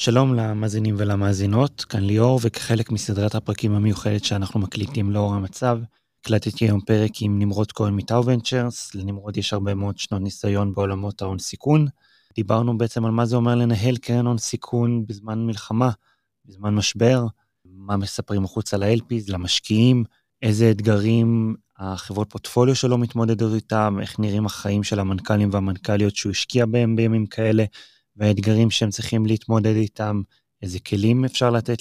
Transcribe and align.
שלום 0.00 0.34
למאזינים 0.34 0.94
ולמאזינות, 0.98 1.84
כאן 1.84 2.00
ליאור, 2.00 2.40
וכחלק 2.42 2.90
מסדרת 2.90 3.34
הפרקים 3.34 3.74
המיוחדת 3.74 4.24
שאנחנו 4.24 4.60
מקליטים 4.60 5.10
לאור 5.10 5.34
המצב, 5.34 5.78
הקלטתי 6.20 6.64
היום 6.64 6.80
פרק 6.80 7.10
עם 7.20 7.38
נמרוד 7.38 7.72
כהן 7.72 7.94
מטאו 7.94 8.26
ונצ'רס, 8.26 8.94
לנמרוד 8.94 9.36
יש 9.36 9.52
הרבה 9.52 9.74
מאוד 9.74 9.98
שנות 9.98 10.22
ניסיון 10.22 10.74
בעולמות 10.74 11.22
ההון 11.22 11.38
סיכון. 11.38 11.86
דיברנו 12.34 12.78
בעצם 12.78 13.04
על 13.04 13.10
מה 13.10 13.26
זה 13.26 13.36
אומר 13.36 13.54
לנהל 13.54 13.96
קרן 13.96 14.26
הון 14.26 14.38
סיכון 14.38 15.06
בזמן 15.06 15.46
מלחמה, 15.46 15.90
בזמן 16.44 16.74
משבר, 16.74 17.26
מה 17.64 17.96
מספרים 17.96 18.44
החוצה 18.44 18.76
ל-LPs, 18.76 19.32
למשקיעים, 19.32 20.04
איזה 20.42 20.70
אתגרים 20.70 21.54
החברות 21.78 22.30
פורטפוליו 22.30 22.74
שלו 22.74 22.98
מתמודדות 22.98 23.54
איתם, 23.54 23.98
איך 24.00 24.18
נראים 24.18 24.46
החיים 24.46 24.82
של 24.82 25.00
המנכ"לים 25.00 25.48
והמנכ"ליות 25.52 26.16
שהוא 26.16 26.30
השקיע 26.30 26.66
בהם 26.66 26.96
בימים 26.96 27.26
כאלה, 27.26 27.64
והאתגרים 28.18 28.70
שהם 28.70 28.90
צריכים 28.90 29.26
להתמודד 29.26 29.74
איתם, 29.76 30.22
איזה 30.62 30.78
כלים 30.78 31.24
אפשר 31.24 31.50
לתת 31.50 31.78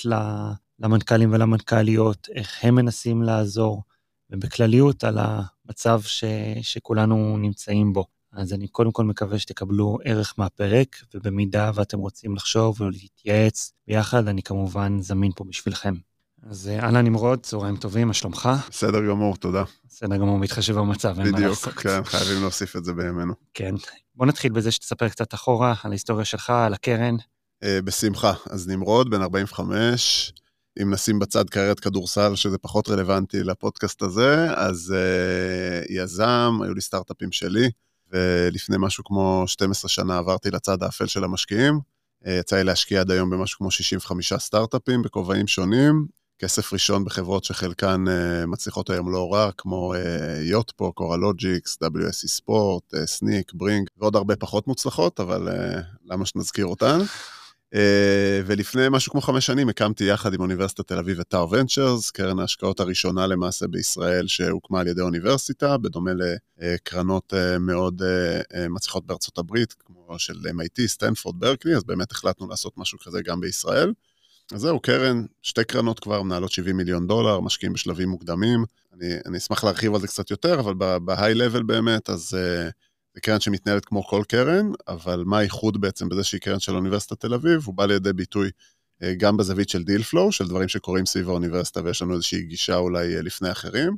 למנכ"לים 0.79 1.33
ולמנכ"ליות, 1.33 2.27
איך 2.35 2.59
הם 2.61 2.75
מנסים 2.75 3.23
לעזור, 3.23 3.83
ובכלליות 4.29 5.03
על 5.03 5.17
המצב 5.21 6.01
ש, 6.01 6.23
שכולנו 6.61 7.37
נמצאים 7.37 7.93
בו. 7.93 8.05
אז 8.31 8.53
אני 8.53 8.67
קודם 8.67 8.91
כל 8.91 9.03
מקווה 9.03 9.39
שתקבלו 9.39 9.97
ערך 10.03 10.33
מהפרק, 10.37 10.95
ובמידה 11.13 11.71
ואתם 11.75 11.99
רוצים 11.99 12.35
לחשוב 12.35 12.81
ולהתייעץ 12.81 13.73
ביחד, 13.87 14.27
אני 14.27 14.43
כמובן 14.43 14.97
זמין 15.01 15.31
פה 15.35 15.43
בשבילכם. 15.43 15.93
אז 16.49 16.67
אה, 16.67 16.79
אהלן 16.79 17.05
נמרוד, 17.05 17.39
צהריים 17.43 17.77
טובים, 17.77 18.07
מה 18.07 18.13
שלומך? 18.13 18.49
בסדר 18.69 19.07
גמור, 19.07 19.35
תודה. 19.35 19.63
בסדר 19.89 20.17
גמור, 20.17 20.37
מתחשב 20.37 20.75
במצב, 20.75 21.19
אין 21.19 21.31
מה 21.31 21.39
לעשות. 21.39 21.67
בדיוק, 21.67 21.81
כן, 21.81 22.03
חייבים 22.03 22.41
להוסיף 22.41 22.75
את 22.75 22.85
זה 22.85 22.93
בימינו. 22.93 23.33
כן. 23.53 23.75
בוא 24.17 24.25
נתחיל 24.25 24.51
בזה 24.51 24.71
שתספר 24.71 25.09
קצת 25.09 25.33
אחורה 25.33 25.73
על 25.83 25.91
ההיסטוריה 25.91 26.25
שלך, 26.25 26.49
על 26.49 26.73
הקרן. 26.73 27.15
Uh, 27.63 27.67
בשמחה. 27.83 28.33
אז 28.49 28.67
נמרוד, 28.67 29.09
בן 29.09 29.21
45, 29.21 30.33
אם 30.81 30.93
נשים 30.93 31.19
בצד 31.19 31.49
קריירת 31.49 31.79
כדורסל, 31.79 32.35
שזה 32.35 32.57
פחות 32.57 32.89
רלוונטי 32.89 33.43
לפודקאסט 33.43 34.01
הזה, 34.01 34.53
אז 34.55 34.93
uh, 34.95 35.93
יזם, 35.93 36.59
היו 36.63 36.73
לי 36.73 36.81
סטארט-אפים 36.81 37.31
שלי, 37.31 37.69
ולפני 38.11 38.75
משהו 38.79 39.03
כמו 39.03 39.43
12 39.47 39.89
שנה 39.89 40.17
עברתי 40.17 40.51
לצד 40.51 40.83
האפל 40.83 41.07
של 41.07 41.23
המשקיעים. 41.23 41.79
Uh, 42.25 42.29
יצא 42.29 42.55
לי 42.55 42.63
להשקיע 42.63 43.01
עד 43.01 43.11
היום 43.11 43.29
במשהו 43.29 43.57
כמו 43.57 43.71
65 43.71 44.33
סטארט-אפים 44.33 45.01
בכובעים 45.01 45.47
שונים, 45.47 46.07
כסף 46.39 46.73
ראשון 46.73 47.05
בחברות 47.05 47.43
שחלקן 47.43 48.05
uh, 48.07 48.45
מצליחות 48.45 48.89
היום 48.89 49.11
לא 49.11 49.33
רע, 49.33 49.51
כמו 49.57 49.93
יוטפו, 50.41 50.93
קורלוג'יקס, 50.93 51.77
WSE 51.83 52.27
ספורט, 52.27 52.83
סניק, 53.05 53.53
ברינג, 53.53 53.87
ועוד 53.97 54.15
הרבה 54.15 54.35
פחות 54.35 54.67
מוצלחות, 54.67 55.19
אבל 55.19 55.47
למה 56.05 56.25
שנזכיר 56.25 56.65
אותן? 56.65 56.99
ולפני 58.45 58.81
משהו 58.91 59.11
כמו 59.11 59.21
חמש 59.21 59.45
שנים 59.45 59.69
הקמתי 59.69 60.03
יחד 60.03 60.33
עם 60.33 60.39
אוניברסיטת 60.41 60.87
תל 60.87 60.97
אביב 60.97 61.19
את 61.19 61.27
טאו 61.27 61.51
ונצ'רס, 61.51 62.11
קרן 62.11 62.39
ההשקעות 62.39 62.79
הראשונה 62.79 63.27
למעשה 63.27 63.67
בישראל 63.67 64.27
שהוקמה 64.27 64.79
על 64.79 64.87
ידי 64.87 65.01
אוניברסיטה, 65.01 65.77
בדומה 65.77 66.11
לקרנות 66.57 67.33
מאוד 67.59 68.01
מצליחות 68.69 69.05
בארצות 69.05 69.37
הברית, 69.37 69.73
כמו 69.73 70.19
של 70.19 70.33
MIT, 70.33 70.87
סטנפורד, 70.87 71.39
ברקלי, 71.39 71.75
אז 71.75 71.83
באמת 71.83 72.11
החלטנו 72.11 72.47
לעשות 72.49 72.77
משהו 72.77 72.99
כזה 72.99 73.21
גם 73.21 73.39
בישראל. 73.39 73.93
אז 74.53 74.61
זהו, 74.61 74.79
קרן, 74.79 75.25
שתי 75.41 75.63
קרנות 75.63 75.99
כבר 75.99 76.21
מנהלות 76.21 76.51
70 76.51 76.77
מיליון 76.77 77.07
דולר, 77.07 77.39
משקיעים 77.39 77.73
בשלבים 77.73 78.09
מוקדמים. 78.09 78.63
אני, 78.93 79.13
אני 79.25 79.37
אשמח 79.37 79.63
להרחיב 79.63 79.95
על 79.95 80.01
זה 80.01 80.07
קצת 80.07 80.31
יותר, 80.31 80.59
אבל 80.59 80.73
ב 80.99 81.33
high 81.33 81.47
level 81.47 81.63
באמת, 81.63 82.09
אז 82.09 82.33
אה, 82.33 82.71
זה 83.13 83.21
קרן 83.21 83.39
שמתנהלת 83.39 83.85
כמו 83.85 84.03
כל 84.03 84.23
קרן, 84.27 84.71
אבל 84.87 85.23
מה 85.25 85.37
הייחוד 85.37 85.81
בעצם 85.81 86.09
בזה 86.09 86.23
שהיא 86.23 86.41
קרן 86.41 86.59
של 86.59 86.75
אוניברסיטת 86.75 87.19
תל 87.19 87.33
אביב? 87.33 87.61
הוא 87.65 87.75
בא 87.75 87.85
לידי 87.85 88.13
ביטוי 88.13 88.49
אה, 88.49 89.05
גם 89.17 89.37
בזווית 89.37 89.69
של 89.69 89.83
deal 89.83 90.03
flow, 90.03 90.31
של 90.31 90.47
דברים 90.47 90.67
שקורים 90.67 91.05
סביב 91.05 91.29
האוניברסיטה, 91.29 91.81
ויש 91.83 92.01
לנו 92.01 92.13
איזושהי 92.13 92.43
גישה 92.43 92.75
אולי 92.75 93.19
אה, 93.19 93.21
לפני 93.21 93.51
אחרים, 93.51 93.97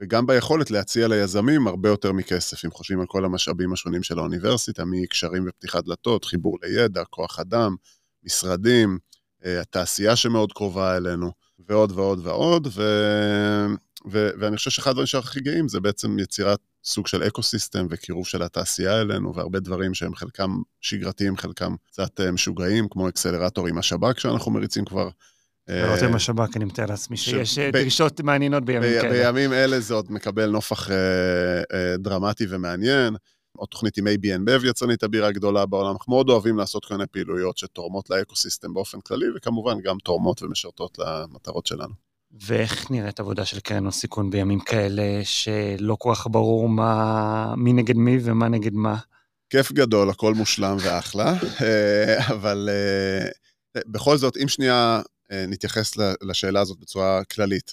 וגם 0.00 0.26
ביכולת 0.26 0.70
להציע 0.70 1.08
ליזמים 1.08 1.66
הרבה 1.66 1.88
יותר 1.88 2.12
מכסף, 2.12 2.64
אם 2.64 2.70
חושבים 2.70 3.00
על 3.00 3.06
כל 3.06 3.24
המשאבים 3.24 3.72
השונים 3.72 4.02
של 4.02 4.18
האוניברסיטה, 4.18 4.84
מקשרים 4.84 5.44
ופתיחת 5.48 5.84
דלתות, 5.84 6.24
חיבור 6.24 6.58
לידע, 6.62 7.04
כוח 7.04 7.38
אדם, 7.40 7.76
משרדים, 8.24 8.90
אה, 8.90 9.15
התעשייה 9.60 10.16
שמאוד 10.16 10.52
קרובה 10.52 10.96
אלינו, 10.96 11.32
ועוד 11.68 11.92
ועוד 11.92 12.26
ועוד, 12.26 12.66
ו... 12.66 12.82
ו... 14.12 14.28
ואני 14.40 14.56
חושב 14.56 14.70
שאחד 14.70 14.90
הדברים 14.90 15.06
שאנחנו 15.06 15.30
הכי 15.30 15.40
גאים 15.40 15.68
זה 15.68 15.80
בעצם 15.80 16.18
יצירת 16.18 16.58
סוג 16.84 17.06
של 17.06 17.22
אקו 17.22 17.42
סיסטם 17.42 17.86
וקירוב 17.90 18.26
של 18.26 18.42
התעשייה 18.42 19.00
אלינו, 19.00 19.34
והרבה 19.34 19.60
דברים 19.60 19.94
שהם 19.94 20.14
חלקם 20.14 20.50
שגרתיים, 20.80 21.36
חלקם 21.36 21.74
קצת 21.86 22.20
אה, 22.20 22.32
משוגעים, 22.32 22.88
כמו 22.88 23.08
אקסלרטור 23.08 23.66
עם 23.66 23.78
השב"כ 23.78 24.20
שאנחנו 24.20 24.52
מריצים 24.52 24.84
כבר. 24.84 25.08
לראות 25.68 26.02
עם 26.02 26.14
השב"כ, 26.14 26.56
אני 26.56 26.64
מתאר 26.64 26.86
לעצמי 26.86 27.16
שיש. 27.16 27.58
דרישות 27.58 28.20
מעניינות 28.20 28.64
בימים. 28.64 29.00
כאלה. 29.00 29.10
בימים 29.10 29.52
אלה 29.52 29.80
זה 29.80 29.94
עוד 29.94 30.12
מקבל 30.12 30.50
נופח 30.50 30.90
אה, 30.90 30.96
אה, 31.72 31.96
דרמטי 31.96 32.46
ומעניין. 32.48 33.16
או 33.58 33.66
תוכנית 33.66 33.98
עם 33.98 34.06
ABN 34.06 34.40
בב, 34.44 34.64
יצרנית 34.64 35.02
הבירה 35.02 35.28
הגדולה 35.28 35.66
בעולם. 35.66 35.92
אנחנו 35.92 36.12
מאוד 36.12 36.30
אוהבים 36.30 36.58
לעשות 36.58 36.84
כל 36.84 36.94
מיני 36.94 37.06
פעילויות 37.06 37.58
שתורמות 37.58 38.10
לאקוסיסטם 38.10 38.74
באופן 38.74 39.00
כללי, 39.00 39.26
וכמובן 39.36 39.80
גם 39.80 39.96
תורמות 39.98 40.42
ומשרתות 40.42 40.98
למטרות 40.98 41.66
שלנו. 41.66 41.94
ואיך 42.46 42.90
נראית 42.90 43.20
עבודה 43.20 43.44
של 43.44 43.60
קרן 43.60 43.82
הון 43.82 43.90
סיכון 43.90 44.30
בימים 44.30 44.60
כאלה 44.60 45.20
שלא 45.24 45.96
כל 45.98 46.12
כך 46.14 46.26
ברור 46.30 46.68
מה, 46.68 47.54
מי 47.56 47.72
נגד 47.72 47.96
מי 47.96 48.18
ומה 48.22 48.48
נגד 48.48 48.74
מה? 48.74 48.96
כיף 49.50 49.72
גדול, 49.72 50.10
הכל 50.10 50.34
מושלם 50.34 50.76
ואחלה, 50.80 51.34
אה, 51.62 52.26
אבל 52.34 52.68
אה, 52.72 53.28
בכל 53.86 54.16
זאת, 54.16 54.36
אם 54.42 54.48
שנייה 54.48 55.02
אה, 55.32 55.44
נתייחס 55.48 55.92
לשאלה 56.22 56.60
הזאת 56.60 56.78
בצורה 56.78 57.24
כללית, 57.24 57.70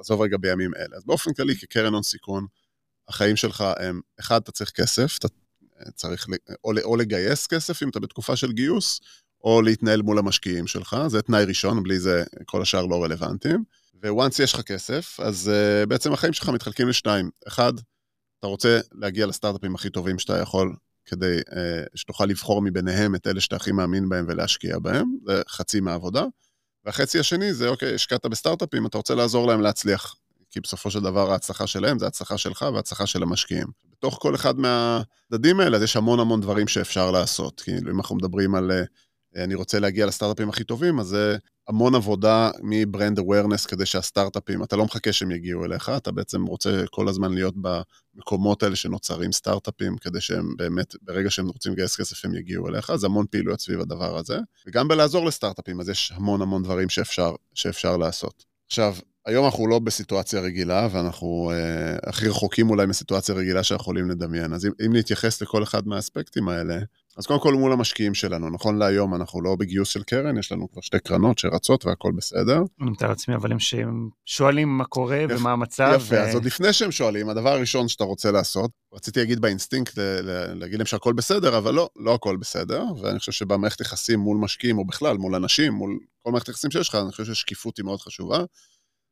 עזוב 0.00 0.20
רגע 0.20 0.36
בימים 0.40 0.70
אלה. 0.76 0.96
אז 0.96 1.04
באופן 1.04 1.32
כללי, 1.32 1.56
כקרן 1.56 1.92
הון 1.94 2.02
סיכון, 2.02 2.46
החיים 3.12 3.36
שלך 3.36 3.64
הם, 3.78 4.00
אחד, 4.20 4.40
אתה 4.42 4.52
צריך 4.52 4.70
כסף, 4.70 5.18
אתה 5.18 5.28
צריך 5.94 6.26
או, 6.64 6.72
או 6.84 6.96
לגייס 6.96 7.46
כסף 7.46 7.82
אם 7.82 7.88
אתה 7.88 8.00
בתקופה 8.00 8.36
של 8.36 8.52
גיוס, 8.52 9.00
או 9.44 9.62
להתנהל 9.62 10.02
מול 10.02 10.18
המשקיעים 10.18 10.66
שלך, 10.66 10.96
זה 11.06 11.22
תנאי 11.22 11.44
ראשון, 11.44 11.82
בלי 11.82 12.00
זה 12.00 12.24
כל 12.44 12.62
השאר 12.62 12.86
לא 12.86 13.04
רלוונטיים. 13.04 13.64
וואנס 14.04 14.38
יש 14.38 14.54
לך 14.54 14.60
כסף, 14.60 15.20
אז 15.20 15.50
uh, 15.50 15.86
בעצם 15.86 16.12
החיים 16.12 16.32
שלך 16.32 16.48
מתחלקים 16.48 16.88
לשניים. 16.88 17.30
אחד, 17.48 17.72
אתה 18.38 18.46
רוצה 18.46 18.80
להגיע 18.92 19.26
לסטארט-אפים 19.26 19.74
הכי 19.74 19.90
טובים 19.90 20.18
שאתה 20.18 20.38
יכול, 20.38 20.76
כדי 21.04 21.38
uh, 21.38 21.54
שתוכל 21.94 22.24
לבחור 22.24 22.62
מביניהם 22.62 23.14
את 23.14 23.26
אלה 23.26 23.40
שאתה 23.40 23.56
הכי 23.56 23.72
מאמין 23.72 24.08
בהם 24.08 24.24
ולהשקיע 24.28 24.78
בהם, 24.78 25.16
זה 25.26 25.42
חצי 25.48 25.80
מהעבודה. 25.80 26.24
והחצי 26.84 27.18
השני 27.18 27.54
זה, 27.54 27.68
אוקיי, 27.68 27.94
השקעת 27.94 28.26
בסטארט-אפים, 28.26 28.86
אתה 28.86 28.96
רוצה 28.96 29.14
לעזור 29.14 29.46
להם 29.46 29.60
להצליח. 29.60 30.16
כי 30.52 30.60
בסופו 30.60 30.90
של 30.90 31.00
דבר 31.00 31.32
ההצלחה 31.32 31.66
שלהם 31.66 31.98
זה 31.98 32.06
הצלחה 32.06 32.38
שלך 32.38 32.66
והצלחה 32.74 33.06
של 33.06 33.22
המשקיעים. 33.22 33.66
בתוך 33.92 34.18
כל 34.20 34.34
אחד 34.34 34.58
מהצדדים 34.58 35.60
האלה 35.60 35.76
אז 35.76 35.82
יש 35.82 35.96
המון 35.96 36.20
המון 36.20 36.40
דברים 36.40 36.68
שאפשר 36.68 37.10
לעשות. 37.10 37.60
כאילו, 37.60 37.92
אם 37.92 37.96
אנחנו 37.96 38.16
מדברים 38.16 38.54
על 38.54 38.70
אה, 38.70 38.84
אני 39.36 39.54
רוצה 39.54 39.80
להגיע 39.80 40.06
לסטארט-אפים 40.06 40.48
הכי 40.48 40.64
טובים, 40.64 41.00
אז 41.00 41.06
זה 41.06 41.36
המון 41.68 41.94
עבודה 41.94 42.50
מברנד 42.62 43.18
אווירנס 43.18 43.66
כדי 43.66 43.86
שהסטארט-אפים, 43.86 44.62
אתה 44.62 44.76
לא 44.76 44.84
מחכה 44.84 45.12
שהם 45.12 45.30
יגיעו 45.30 45.64
אליך, 45.64 45.92
אתה 45.96 46.12
בעצם 46.12 46.44
רוצה 46.44 46.84
כל 46.90 47.08
הזמן 47.08 47.34
להיות 47.34 47.54
במקומות 47.56 48.62
האלה 48.62 48.76
שנוצרים 48.76 49.32
סטארט-אפים, 49.32 49.96
כדי 49.96 50.20
שהם 50.20 50.56
באמת, 50.56 50.94
ברגע 51.02 51.30
שהם 51.30 51.48
רוצים 51.48 51.72
לגייס 51.72 51.96
כסף 51.96 52.24
הם 52.24 52.34
יגיעו 52.34 52.68
אליך, 52.68 52.90
אז 52.90 53.04
המון 53.04 53.26
פעילויות 53.30 53.60
סביב 53.60 53.80
הדבר 53.80 54.16
הזה. 54.16 54.38
וגם 54.66 54.88
בלעזור 54.88 55.26
לסטארט-אפים, 55.26 55.80
אז 55.80 55.88
יש 55.88 56.12
המון 56.14 56.42
המון 56.42 56.62
דברים 56.62 56.88
שאפשר, 56.88 57.34
שאפשר 57.54 57.96
לעשות. 57.96 58.44
עכשיו, 58.66 58.96
היום 59.26 59.44
אנחנו 59.44 59.66
לא 59.66 59.78
בסיטואציה 59.78 60.40
רגילה, 60.40 60.88
ואנחנו 60.92 61.52
uh, 61.52 62.08
הכי 62.08 62.28
רחוקים 62.28 62.70
אולי 62.70 62.86
מסיטואציה 62.86 63.34
רגילה 63.34 63.62
שאנחנו 63.62 63.82
יכולים 63.82 64.10
לדמיין. 64.10 64.52
אז 64.52 64.66
אם, 64.66 64.70
אם 64.86 64.96
נתייחס 64.96 65.42
לכל 65.42 65.62
אחד 65.62 65.88
מהאספקטים 65.88 66.48
האלה, 66.48 66.78
אז 67.16 67.26
קודם 67.26 67.40
כל 67.40 67.54
מול 67.54 67.72
המשקיעים 67.72 68.14
שלנו, 68.14 68.50
נכון 68.50 68.78
להיום 68.78 69.14
אנחנו 69.14 69.42
לא 69.42 69.56
בגיוס 69.56 69.88
של 69.88 70.02
קרן, 70.02 70.38
יש 70.38 70.52
לנו 70.52 70.70
כבר 70.72 70.80
שתי 70.80 70.98
קרנות 70.98 71.38
שרצות 71.38 71.86
והכל 71.86 72.12
בסדר. 72.16 72.62
אני 72.80 72.90
מתאר 72.90 73.08
לעצמי, 73.08 73.34
אבל 73.34 73.52
הם 73.52 73.58
שואלים 74.24 74.68
מה 74.68 74.84
קורה 74.84 75.16
יפ, 75.16 75.30
ומה 75.38 75.52
המצב. 75.52 75.92
יפה, 75.96 76.14
ו... 76.14 76.18
אז 76.18 76.34
עוד 76.34 76.44
לפני 76.44 76.72
שהם 76.72 76.90
שואלים, 76.90 77.28
הדבר 77.28 77.52
הראשון 77.52 77.88
שאתה 77.88 78.04
רוצה 78.04 78.30
לעשות, 78.30 78.70
רציתי 78.94 79.20
להגיד 79.20 79.40
באינסטינקט, 79.40 79.98
להגיד 80.54 80.78
להם 80.78 80.86
שהכל 80.86 81.12
בסדר, 81.12 81.58
אבל 81.58 81.74
לא, 81.74 81.88
לא 81.96 82.14
הכל 82.14 82.36
בסדר, 82.36 82.84
ואני 83.02 83.18
חושב 83.18 83.32
שבמערכת 83.32 83.80
יחסים 83.80 84.20
מול 84.20 84.38
משקיעים, 84.38 84.78
או 84.78 84.84
בכלל 84.84 85.16
מול 85.16 85.34
אנשים, 85.34 85.72
מול 85.72 85.98
כל 86.22 86.30
מערכת 86.32 86.48
יחסים 86.48 86.70
שיש 86.70 86.88
לך, 86.88 86.94
אני 86.94 87.10
חושב 87.10 87.24
ששקיפות 87.24 87.76
היא 87.76 87.84
מאוד 87.84 88.00
חשובה. 88.00 88.44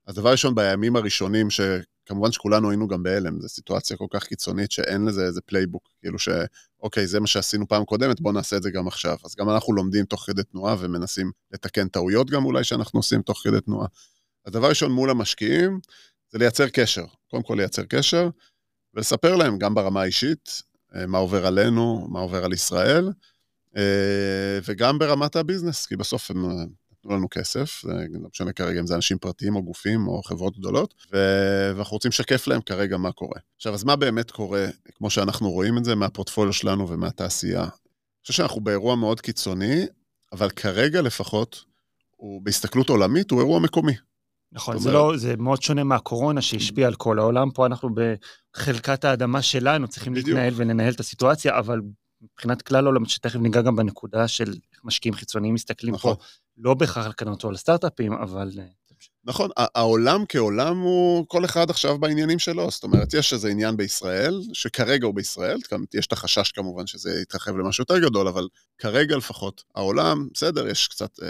אז 0.07 0.15
דבר 0.15 0.31
ראשון, 0.31 0.55
בימים 0.55 0.97
הראשונים, 0.97 1.49
שכמובן 1.51 2.33
שכולנו 2.33 2.71
היינו 2.71 2.89
גם 2.89 3.03
בהלם, 3.03 3.41
זו 3.41 3.49
סיטואציה 3.49 3.97
כל 3.97 4.07
כך 4.11 4.25
קיצונית 4.25 4.71
שאין 4.71 5.05
לזה 5.05 5.25
איזה 5.25 5.41
playbook, 5.41 5.89
כאילו 6.01 6.19
שאוקיי, 6.19 7.07
זה 7.07 7.21
מה 7.21 7.27
שעשינו 7.27 7.69
פעם 7.69 7.85
קודמת, 7.85 8.21
בואו 8.21 8.35
נעשה 8.35 8.57
את 8.57 8.63
זה 8.63 8.71
גם 8.71 8.89
עכשיו. 8.89 9.17
אז 9.25 9.35
גם 9.37 9.51
אנחנו 9.51 9.73
לומדים 9.73 10.05
תוך 10.05 10.25
כדי 10.27 10.43
תנועה 10.43 10.77
ומנסים 10.79 11.31
לתקן 11.53 11.89
טעויות 11.89 12.31
גם 12.31 12.45
אולי 12.45 12.65
שאנחנו 12.65 12.99
עושים 12.99 13.23
תוך 13.23 13.41
כדי 13.45 13.61
תנועה. 13.61 13.87
אז 14.45 14.53
דבר 14.53 14.69
ראשון 14.69 14.93
מול 14.93 15.11
המשקיעים, 15.11 15.81
זה 16.33 16.39
לייצר 16.39 16.69
קשר. 16.69 17.05
קודם 17.31 17.43
כל 17.43 17.55
לייצר 17.55 17.83
קשר, 17.85 18.29
ולספר 18.95 19.37
להם 19.37 19.59
גם 19.59 19.75
ברמה 19.75 20.03
האישית, 20.03 20.63
אה, 20.95 21.07
מה 21.07 21.19
עובר 21.19 21.47
עלינו, 21.47 22.07
מה 22.11 22.21
עובר 22.21 22.45
על 22.45 22.53
ישראל, 22.53 23.11
וגם 24.65 24.99
ברמת 24.99 25.37
הביזנס, 25.37 25.87
כי 25.87 25.97
בסוף 25.97 26.31
הם 26.31 26.45
נתנו 27.05 27.17
לנו 27.17 27.29
כסף, 27.31 27.85
לא 27.85 28.29
משנה 28.33 28.53
כרגע 28.53 28.81
אם 28.81 28.87
זה 28.87 28.95
אנשים 28.95 29.19
פרטיים 29.19 29.57
או 29.57 29.63
גופים 29.63 30.09
או 30.09 30.23
חברות 30.23 30.59
גדולות, 30.59 30.95
ואנחנו 31.11 31.95
רוצים 31.95 32.09
לשקף 32.09 32.47
להם 32.47 32.61
כרגע 32.61 32.97
מה 32.97 33.13
קורה. 33.13 33.41
עכשיו, 33.57 33.75
אז 33.75 33.85
מה 33.85 33.97
באמת 33.97 34.31
קורה, 34.31 34.67
כמו 34.95 35.11
שאנחנו 35.11 35.51
רואים 35.51 35.79
את 35.79 35.85
זה 35.85 35.95
מהפורטפוליו 35.95 36.53
שלנו 36.53 36.89
ומהתעשייה? 36.89 37.63
אני 37.63 38.23
חושב 38.23 38.35
שאנחנו 38.35 38.61
באירוע 38.61 38.97
מאוד 38.97 39.21
קיצוני, 39.21 39.87
אבל 40.33 40.51
כרגע 40.51 41.03
לפחות, 41.03 41.65
הוא 42.17 42.43
בהסתכלות 42.43 42.89
עולמית, 42.89 43.31
הוא 43.31 43.41
אירוע 43.41 43.61
מקומי. 43.61 43.93
נכון, 44.53 44.79
זה, 44.79 44.93
לא, 44.93 45.13
זה 45.17 45.37
מאוד 45.37 45.63
שונה 45.63 45.85
מהקורונה 45.85 46.43
שהשפיעה 46.43 46.89
על 46.89 46.95
כל 46.95 47.19
העולם, 47.19 47.51
פה 47.51 47.67
אנחנו 47.67 47.89
בחלקת 47.95 49.05
האדמה 49.05 49.43
שלנו 49.43 49.89
צריכים 49.89 50.13
בדיוק. 50.13 50.29
להתנהל 50.29 50.53
ולנהל 50.57 50.93
את 50.93 51.01
הסיטואציה, 51.01 51.59
אבל 51.59 51.81
מבחינת 52.23 52.63
כלל 52.63 52.85
העולם, 52.85 53.05
שתכף 53.05 53.39
ניגע 53.39 53.63
גם 53.63 53.77
בנקודה 53.77 54.29
של 54.29 54.49
איך 54.73 54.85
משקיעים 54.85 55.15
חיצוניים 55.15 55.55
מסתכלים 55.55 55.95
נכון. 55.95 56.15
פה, 56.15 56.23
לא 56.61 56.75
בהכרח 56.75 57.15
או 57.45 57.49
על 57.49 57.57
סטארט-אפים, 57.57 58.13
אבל... 58.13 58.51
אה, 58.59 58.65
נכון, 59.25 59.51
העולם 59.57 60.25
כעולם 60.29 60.79
הוא 60.79 61.25
כל 61.29 61.45
אחד 61.45 61.71
עכשיו 61.71 61.99
בעניינים 61.99 62.39
שלו, 62.39 62.71
זאת 62.71 62.85
אומרת, 62.85 63.15
יש 63.15 63.33
איזה 63.33 63.49
עניין 63.49 63.77
בישראל, 63.77 64.41
שכרגע 64.53 65.07
הוא 65.07 65.15
בישראל, 65.15 65.59
יש 65.95 66.07
את 66.07 66.13
החשש 66.13 66.53
כמובן 66.53 66.87
שזה 66.87 67.21
יתרחב 67.23 67.57
למשהו 67.57 67.83
יותר 67.83 67.99
גדול, 67.99 68.29
אבל 68.29 68.49
כרגע 68.79 69.17
לפחות, 69.17 69.65
העולם, 69.75 70.29
בסדר, 70.35 70.69
יש 70.69 70.89
קצת 70.89 71.11
אה, 71.23 71.29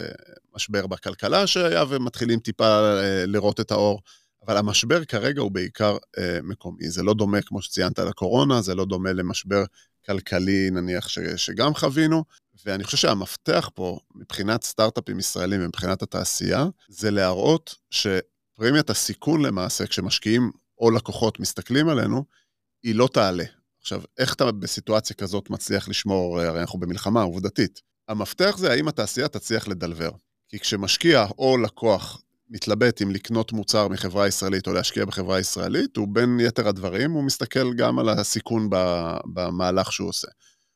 משבר 0.55 0.87
בכלכלה 0.87 1.47
שהיה 1.47 1.85
ומתחילים 1.89 2.39
טיפה 2.39 2.65
אה, 2.65 3.27
לראות 3.27 3.61
את 3.61 3.71
האור, 3.71 4.01
אבל 4.47 4.57
המשבר 4.57 5.05
כרגע 5.05 5.41
הוא 5.41 5.51
בעיקר 5.51 5.97
אה, 6.19 6.39
מקומי. 6.43 6.91
זה 6.91 7.03
לא 7.03 7.15
דומה, 7.15 7.43
כמו 7.43 7.63
שציינת, 7.63 7.99
לקורונה, 7.99 8.61
זה 8.61 8.75
לא 8.75 8.85
דומה 8.85 9.13
למשבר 9.13 9.65
כלכלי, 10.07 10.71
נניח, 10.71 11.09
ש, 11.09 11.19
שגם 11.37 11.75
חווינו, 11.75 12.25
ואני 12.67 12.85
חושב 12.85 12.97
שהמפתח 12.97 13.71
פה, 13.75 13.99
מבחינת 14.15 14.65
סטארט-אפים 14.65 15.19
ישראלים 15.19 15.65
ומבחינת 15.65 16.03
התעשייה, 16.03 16.67
זה 16.89 17.11
להראות 17.11 17.75
שפרמיית 17.91 18.91
הסיכון 18.91 19.43
למעשה, 19.43 19.87
כשמשקיעים 19.87 20.51
או 20.79 20.91
לקוחות 20.91 21.41
מסתכלים 21.41 21.89
עלינו, 21.89 22.25
היא 22.83 22.95
לא 22.95 23.09
תעלה. 23.13 23.45
עכשיו, 23.81 24.03
איך 24.19 24.35
אתה 24.35 24.53
בסיטואציה 24.53 25.17
כזאת 25.17 25.51
מצליח 25.51 25.89
לשמור, 25.89 26.41
הרי 26.41 26.61
אנחנו 26.61 26.81
במלחמה 26.81 27.23
עובדתית. 27.23 27.81
המפתח 28.09 28.55
זה 28.59 28.73
האם 28.73 28.89
התעשייה 28.89 29.29
תצליח 29.29 29.69
לדלבר. 29.69 30.11
כי 30.49 30.59
כשמשקיע 30.59 31.27
או 31.39 31.59
לקוח 31.59 32.23
מתלבט 32.49 33.03
אם 33.03 33.11
לקנות 33.11 33.53
מוצר 33.53 33.89
מחברה 33.89 34.29
ישראלית 34.29 34.67
או 34.67 34.73
להשקיע 34.73 35.05
בחברה 35.05 35.41
ישראלית, 35.41 35.97
הוא 35.97 36.09
בין 36.09 36.41
יתר 36.41 36.69
הדברים, 36.69 37.13
הוא 37.13 37.25
מסתכל 37.25 37.75
גם 37.75 37.99
על 37.99 38.09
הסיכון 38.09 38.69
במהלך 39.33 39.93
שהוא 39.93 40.09
עושה. 40.09 40.29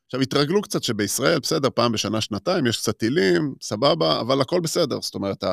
עכשיו, 0.05 0.21
התרגלו 0.21 0.61
קצת 0.61 0.83
שבישראל, 0.83 1.39
בסדר, 1.39 1.69
פעם 1.69 1.91
בשנה, 1.91 2.21
שנתיים, 2.21 2.65
יש 2.65 2.77
קצת 2.77 2.97
טילים, 2.97 3.55
סבבה, 3.61 4.21
אבל 4.21 4.41
הכל 4.41 4.59
בסדר. 4.59 5.01
זאת 5.01 5.15
אומרת, 5.15 5.43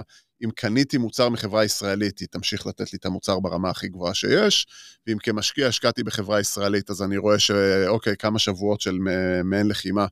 אם 0.44 0.50
קניתי 0.50 0.98
מוצר 0.98 1.28
מחברה 1.28 1.64
ישראלית, 1.64 2.18
היא 2.18 2.28
תמשיך 2.30 2.66
לתת 2.66 2.92
לי 2.92 2.96
את 2.96 3.06
המוצר 3.06 3.40
ברמה 3.40 3.70
הכי 3.70 3.88
גבוהה 3.88 4.14
שיש, 4.14 4.66
ואם 5.06 5.18
כמשקיע 5.18 5.68
השקעתי 5.68 6.02
בחברה 6.02 6.40
ישראלית, 6.40 6.90
אז 6.90 7.02
אני 7.02 7.16
רואה 7.16 7.38
שאוקיי, 7.38 8.16
כמה 8.16 8.38
שבועות 8.38 8.80
של 8.80 8.98
מעין 9.44 9.68
לחימה 9.68 10.06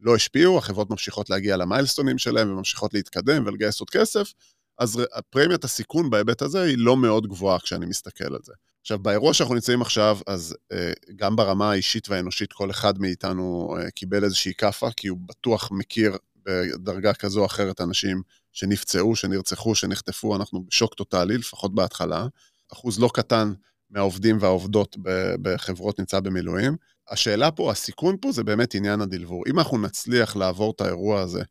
לא 0.00 0.14
השפיעו, 0.14 0.58
החברות 0.58 0.90
ממשיכות 0.90 1.30
להגיע 1.30 1.56
למיילסטונים 1.56 2.18
שלהם 2.18 2.52
וממשיכות 2.52 2.94
להתקדם 2.94 3.46
ולגייס 3.46 3.80
עוד 3.80 3.90
כסף, 3.90 4.32
אז 4.78 5.00
פרמיית 5.30 5.64
הסיכון 5.64 6.10
בהיבט 6.10 6.42
הזה 6.42 6.62
היא 6.62 6.78
לא 6.78 6.96
מאוד 6.96 7.26
גבוהה 7.26 7.58
כשאני 7.58 7.86
מסתכל 7.86 8.34
על 8.34 8.40
זה. 8.44 8.52
עכשיו, 8.80 8.98
באירוע 8.98 9.34
שאנחנו 9.34 9.54
נמצאים 9.54 9.82
עכשיו, 9.82 10.18
אז 10.26 10.56
אה, 10.72 10.92
גם 11.16 11.36
ברמה 11.36 11.70
האישית 11.70 12.08
והאנושית, 12.08 12.52
כל 12.52 12.70
אחד 12.70 12.98
מאיתנו 12.98 13.76
אה, 13.78 13.90
קיבל 13.90 14.24
איזושהי 14.24 14.54
כאפה, 14.54 14.88
כי 14.96 15.08
הוא 15.08 15.18
בטוח 15.26 15.68
מכיר 15.72 16.16
בדרגה 16.44 17.14
כזו 17.14 17.40
או 17.40 17.46
אחרת 17.46 17.80
אנשים 17.80 18.22
שנפצעו, 18.52 19.16
שנרצחו, 19.16 19.74
שנחטפו, 19.74 20.36
אנחנו 20.36 20.64
בשוק 20.66 20.94
טוטאלי, 20.94 21.38
לפחות 21.38 21.74
בהתחלה. 21.74 22.26
אחוז 22.72 23.00
לא 23.00 23.10
קטן 23.14 23.52
מהעובדים 23.90 24.38
והעובדות 24.40 24.96
בחברות 25.42 25.98
נמצא 25.98 26.20
במילואים. 26.20 26.76
השאלה 27.10 27.50
פה, 27.50 27.70
הסיכון 27.70 28.16
פה 28.20 28.32
זה 28.32 28.44
באמת 28.44 28.74
עניין 28.74 29.00
הדלבור. 29.00 29.44
אם 29.48 29.58
אנחנו 29.58 29.78
נצליח 29.78 30.36
לעבור 30.36 30.72
את 30.76 30.80
האירוע 30.80 31.20
הזה 31.20 31.42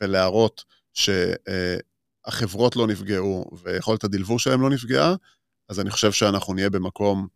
ולהראות 0.00 0.64
שהחברות 0.92 2.76
לא 2.76 2.86
נפגעו 2.86 3.44
ויכולת 3.62 4.04
הדלבור 4.04 4.38
שלהם 4.38 4.62
לא 4.62 4.70
נפגעה, 4.70 5.14
אז 5.72 5.80
אני 5.80 5.90
חושב 5.90 6.12
שאנחנו 6.12 6.54
נהיה 6.54 6.70
במקום 6.70 7.26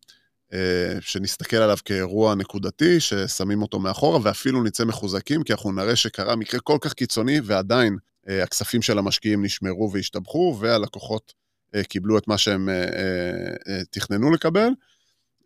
אה, 0.52 0.96
שנסתכל 1.00 1.56
עליו 1.56 1.76
כאירוע 1.84 2.34
נקודתי, 2.34 3.00
ששמים 3.00 3.62
אותו 3.62 3.78
מאחורה, 3.78 4.18
ואפילו 4.22 4.62
נצא 4.62 4.84
מחוזקים, 4.84 5.42
כי 5.42 5.52
אנחנו 5.52 5.72
נראה 5.72 5.96
שקרה 5.96 6.36
מקרה 6.36 6.60
כל 6.60 6.78
כך 6.80 6.92
קיצוני, 6.92 7.40
ועדיין 7.44 7.96
אה, 8.28 8.42
הכספים 8.42 8.82
של 8.82 8.98
המשקיעים 8.98 9.44
נשמרו 9.44 9.92
והשתבחו, 9.92 10.56
והלקוחות 10.60 11.34
אה, 11.74 11.84
קיבלו 11.84 12.18
את 12.18 12.28
מה 12.28 12.38
שהם 12.38 12.68
אה, 12.68 12.84
אה, 13.68 13.80
תכננו 13.90 14.30
לקבל. 14.30 14.68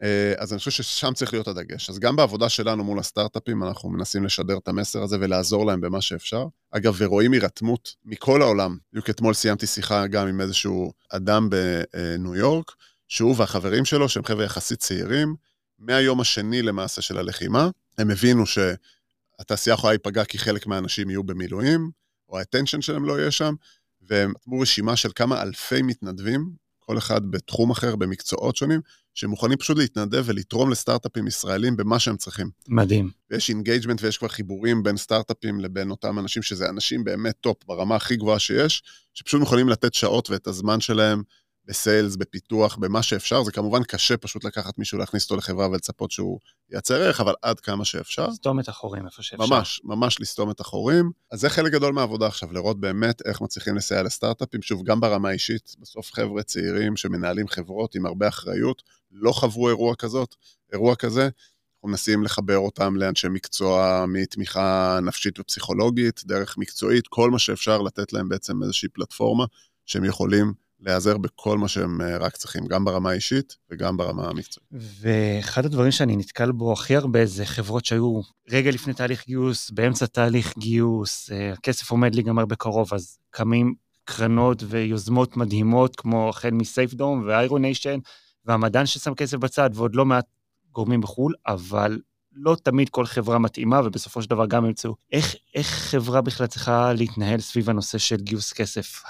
אה, 0.03 0.33
אז 0.39 0.53
אני 0.53 0.59
חושב 0.59 0.71
ששם 0.71 1.13
צריך 1.15 1.33
להיות 1.33 1.49
הדגש. 1.49 1.91
אז 1.91 1.99
גם 1.99 2.17
בעבודה 2.17 2.49
שלנו 2.49 2.85
מול 2.85 2.99
הסטארט-אפים, 2.99 3.65
אנחנו 3.65 3.89
מנסים 3.89 4.25
לשדר 4.25 4.59
את 4.59 4.69
המסר 4.69 5.03
הזה 5.03 5.17
ולעזור 5.21 5.67
להם 5.67 5.81
במה 5.81 6.01
שאפשר. 6.01 6.47
אגב, 6.71 6.95
ורואים 6.99 7.33
הירתמות 7.33 7.95
מכל 8.05 8.43
העולם. 8.43 8.77
בדיוק 8.93 9.11
אתמול 9.11 9.35
סיימתי 9.35 9.67
שיחה 9.67 10.07
גם 10.07 10.29
עם 10.29 10.41
איזשהו 10.41 10.93
אדם 11.11 11.49
בניו 11.51 12.35
יורק, 12.35 12.73
שהוא 13.09 13.35
והחברים 13.39 13.85
שלו, 13.85 14.09
שהם 14.09 14.25
חבר'ה 14.25 14.45
יחסית 14.45 14.79
צעירים, 14.79 15.35
מהיום 15.79 16.21
השני 16.21 16.63
למעשה 16.63 17.03
של 17.03 17.19
הלחימה, 17.19 17.69
הם 17.99 18.11
הבינו 18.11 18.45
שהתעשייה 18.47 19.75
יכולה 19.75 19.93
להיפגע 19.93 20.25
כי 20.25 20.39
חלק 20.39 20.67
מהאנשים 20.67 21.11
יהיו 21.11 21.23
במילואים, 21.23 21.91
או 22.29 22.39
ה 22.39 22.43
attention 22.43 22.81
שלהם 22.81 23.05
לא 23.05 23.19
יהיה 23.19 23.31
שם, 23.31 23.55
והם 24.03 24.31
נתנו 24.31 24.61
רשימה 24.61 24.97
של 24.97 25.11
כמה 25.15 25.43
אלפי 25.43 25.83
מתנדבים, 25.83 26.51
כל 26.91 26.99
אחד 26.99 27.31
בתחום 27.31 27.71
אחר, 27.71 27.97
במקצועות 27.97 28.57
שונים, 28.57 28.81
שמוכנים 29.15 29.59
פשוט 29.59 29.79
להתנדב 29.79 30.23
ולתרום 30.27 30.71
לסטארט-אפים 30.71 31.27
ישראלים 31.27 31.77
במה 31.77 31.99
שהם 31.99 32.17
צריכים. 32.17 32.51
מדהים. 32.69 33.11
ויש 33.31 33.51
engagement 33.51 34.03
ויש 34.03 34.19
כבר 34.19 34.29
חיבורים 34.29 34.83
בין 34.83 34.97
סטארט-אפים 34.97 35.61
לבין 35.61 35.91
אותם 35.91 36.19
אנשים, 36.19 36.43
שזה 36.43 36.69
אנשים 36.69 37.05
באמת 37.05 37.35
top, 37.41 37.57
ברמה 37.67 37.97
הכי 37.97 38.17
גבוהה 38.17 38.39
שיש, 38.39 38.83
שפשוט 39.15 39.43
יכולים 39.43 39.69
לתת 39.69 39.95
שעות 39.95 40.31
ואת 40.31 40.47
הזמן 40.47 40.81
שלהם 40.81 41.23
ב 41.71 41.77
sales, 41.77 42.17
בפיתוח, 42.17 42.77
במה 42.77 43.03
שאפשר. 43.03 43.43
זה 43.43 43.53
כמובן 43.53 43.83
קשה 43.83 44.17
פשוט 44.17 44.45
לקחת 44.45 44.79
מישהו, 44.79 44.99
להכניס 44.99 45.25
אותו 45.25 45.37
לחברה 45.37 45.69
ולצפות 45.69 46.11
שהוא 46.11 46.39
ייצר 46.73 46.95
ערך, 46.95 47.21
אבל 47.21 47.35
עד 47.43 47.61
כמה 47.61 47.85
שאפשר. 47.85 48.29
לסתום 48.29 48.61
את 48.61 48.69
החורים 48.69 49.07
איפה 49.07 49.23
שאפשר. 49.23 49.47
ממש, 49.47 49.81
ממש 49.85 50.21
לסתום 50.21 50.51
את 50.51 50.61
החורים. 50.61 51.11
אז 51.33 51.41
זה 51.41 51.49
חלק 51.49 51.73
גדול 51.73 51.93
מהעבודה 51.93 52.27
עכשיו, 52.27 52.53
לראות 52.53 52.81
באמת 52.81 53.23
איך 53.27 53.41
מצליחים 53.41 53.77
לסייע 53.77 54.03
לסטארט-אפים, 54.03 54.63
שוב, 54.63 54.83
גם 54.85 55.01
ברמה 55.01 55.29
האישית, 55.29 55.77
בסוף 55.81 56.13
חבר'ה 56.13 56.43
צעירים 56.43 56.97
שמנהלים 56.97 57.49
חברות 57.49 57.95
עם 57.95 58.07
הרבה 58.07 58.29
אחריות, 58.29 58.83
לא 59.13 59.33
חוו 59.33 59.69
אירוע 59.69 59.95
כזאת, 59.95 60.35
אירוע 60.73 60.97
כזה. 60.97 61.23
אנחנו 61.23 61.89
מנסים 61.89 62.25
לחבר 62.25 62.59
אותם 62.59 62.97
לאנשי 62.97 63.29
מקצוע 63.29 64.05
מתמיכה 64.09 64.99
נפשית 65.03 65.41
ופסיכולוגית, 65.41 66.23
דרך 66.25 66.59
מקצועית, 66.59 67.09
כל 67.09 67.31
מה 67.31 67.39
שאפשר 67.39 67.83
לתת 67.83 68.13
להם 68.13 68.29
בעצם 68.29 68.63
איזושהי 68.63 68.89
פלטפורמה 68.89 69.45
שהם 69.87 70.05
יכולים 70.05 70.53
להיעזר 70.81 71.19
בכל 71.19 71.59
מה 71.59 71.69
שהם 71.69 72.01
אה, 72.01 72.17
רק 72.17 72.37
צריכים, 72.37 72.67
גם 72.67 72.85
ברמה 72.85 73.11
האישית 73.11 73.57
וגם 73.71 73.97
ברמה 73.97 74.29
המקצועית. 74.29 74.71
ואחד 74.73 75.65
הדברים 75.65 75.91
שאני 75.91 76.17
נתקל 76.17 76.53
בו 76.53 76.73
הכי 76.73 76.97
הרבה 76.97 77.27
זה 77.27 77.47
חברות 77.47 77.85
שהיו 77.85 78.21
רגע 78.49 78.71
לפני 78.71 78.95
תהליך 78.95 79.27
גיוס, 79.27 79.71
באמצע 79.71 80.07
תהליך 80.07 80.59
גיוס, 80.59 81.31
אה, 81.33 81.53
הכסף 81.53 81.91
עומד 81.91 82.15
להיגמר 82.15 82.45
בקרוב, 82.45 82.95
אז 82.95 83.19
קמים 83.31 83.75
קרנות 84.05 84.63
ויוזמות 84.67 85.37
מדהימות, 85.37 85.97
כמו 85.97 86.29
החל 86.29 86.51
מסייפדום 86.51 87.25
ואיירוניישן, 87.27 87.99
והמדען 88.45 88.87
ששם 88.87 89.15
כסף 89.15 89.37
בצד, 89.37 89.71
ועוד 89.75 89.95
לא 89.95 90.05
מעט 90.05 90.27
גורמים 90.73 91.01
בחו"ל, 91.01 91.35
אבל 91.47 91.99
לא 92.33 92.57
תמיד 92.63 92.89
כל 92.89 93.07
חברה 93.07 93.39
מתאימה, 93.39 93.81
ובסופו 93.85 94.23
של 94.23 94.31
דבר 94.31 94.47
גם 94.47 94.67
ימצאו. 94.67 94.95
איך, 95.13 95.35
איך 95.55 95.67
חברה 95.67 96.21
בכלל 96.21 96.47
צריכה 96.47 96.93
להתנהל 96.93 97.41
סביב 97.41 97.71
הנושא 97.71 97.99
של 97.99 98.17
גיוס 98.17 98.53
כסף? 98.53 99.03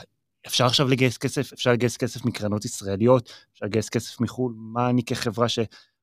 אפשר 0.47 0.67
עכשיו 0.67 0.89
לגייס 0.89 1.19
כסף, 1.19 1.53
אפשר 1.53 1.73
לגייס 1.73 1.97
כסף 1.97 2.25
מקרנות 2.25 2.65
ישראליות, 2.65 3.33
אפשר 3.53 3.67
לגייס 3.67 3.89
כסף 3.89 4.21
מחו"ל, 4.21 4.53
מה 4.57 4.91
אני 4.91 5.05
כחברה 5.05 5.49
ש... 5.49 5.59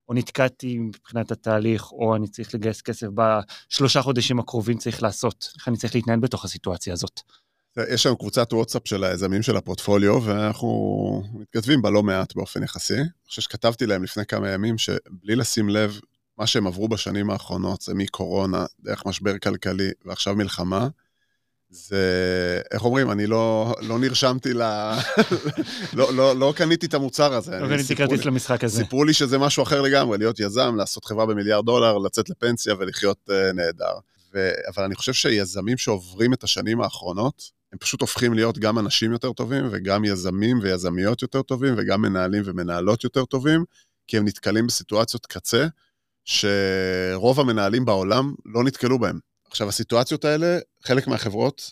או 0.09 0.13
נתקעתי 0.13 0.79
מבחינת 0.79 1.31
התהליך, 1.31 1.91
או 1.91 2.15
אני 2.15 2.27
צריך 2.27 2.55
לגייס 2.55 2.81
כסף 2.81 3.07
בשלושה 3.13 4.01
חודשים 4.01 4.39
הקרובים 4.39 4.77
צריך 4.77 5.03
לעשות. 5.03 5.51
איך 5.55 5.67
אני 5.67 5.77
צריך 5.77 5.95
להתנהל 5.95 6.19
בתוך 6.19 6.45
הסיטואציה 6.45 6.93
הזאת? 6.93 7.21
יש 7.89 8.05
לנו 8.05 8.17
קבוצת 8.17 8.53
וואטסאפ 8.53 8.81
של 8.87 9.03
היזמים 9.03 9.41
של 9.41 9.57
הפורטפוליו, 9.57 10.21
ואנחנו 10.23 11.23
מתכתבים 11.33 11.81
בה 11.81 11.89
לא 11.89 12.03
מעט 12.03 12.35
באופן 12.35 12.63
יחסי. 12.63 12.97
אני 12.97 13.27
חושב 13.27 13.41
שכתבתי 13.41 13.85
להם 13.85 14.03
לפני 14.03 14.25
כמה 14.25 14.49
ימים 14.49 14.77
שבלי 14.77 15.35
לשים 15.35 15.69
לב, 15.69 15.99
מה 16.37 16.47
שהם 16.47 16.67
עברו 16.67 16.87
בשנים 16.87 17.29
האחרונות 17.29 17.81
זה 17.81 17.93
מקורונה, 17.93 18.65
דרך 18.79 19.05
משבר 19.05 19.37
כלכלי 19.37 19.89
ועכשיו 20.05 20.35
מלחמה, 20.35 20.87
זה, 21.69 22.61
איך 22.71 22.85
אומרים, 22.85 23.11
אני 23.11 23.27
לא, 23.27 23.75
לא 23.81 23.99
נרשמתי 23.99 24.53
ל... 24.53 24.61
לא, 25.93 26.13
לא, 26.13 26.35
לא 26.35 26.53
קניתי 26.55 26.85
את 26.85 26.93
המוצר 26.93 27.33
הזה. 27.33 27.59
לא 27.59 27.67
קניתי 27.67 27.95
כרטיס 27.95 28.25
למשחק 28.25 28.63
הזה. 28.63 28.77
סיפרו 28.77 29.03
לי 29.03 29.13
שזה 29.13 29.37
משהו 29.37 29.63
אחר 29.63 29.81
לגמרי, 29.81 30.17
להיות 30.17 30.39
יזם, 30.39 30.75
לעשות 30.75 31.05
חברה 31.05 31.25
במיליארד 31.25 31.65
דולר, 31.65 31.97
לצאת 31.97 32.29
לפנסיה 32.29 32.75
ולחיות 32.79 33.29
uh, 33.29 33.53
נהדר. 33.53 33.93
ו... 34.33 34.51
אבל 34.75 34.83
אני 34.83 34.95
חושב 34.95 35.13
שיזמים 35.13 35.77
שעוברים 35.77 36.33
את 36.33 36.43
השנים 36.43 36.81
האחרונות, 36.81 37.51
הם 37.73 37.79
פשוט 37.79 38.01
הופכים 38.01 38.33
להיות 38.33 38.57
גם 38.57 38.79
אנשים 38.79 39.11
יותר 39.11 39.33
טובים, 39.33 39.67
וגם 39.71 40.05
יזמים 40.05 40.59
ויזמיות 40.61 41.21
יותר 41.21 41.41
טובים, 41.41 41.73
וגם 41.77 42.01
מנהלים 42.01 42.43
ומנהלות 42.45 43.03
יותר 43.03 43.25
טובים, 43.25 43.63
כי 44.07 44.17
הם 44.17 44.25
נתקלים 44.25 44.67
בסיטואציות 44.67 45.25
קצה, 45.25 45.67
שרוב 46.25 47.39
המנהלים 47.39 47.85
בעולם 47.85 48.33
לא 48.45 48.63
נתקלו 48.63 48.99
בהם. 48.99 49.19
עכשיו, 49.49 49.69
הסיטואציות 49.69 50.25
האלה, 50.25 50.57
חלק 50.83 51.07
מהחברות 51.07 51.71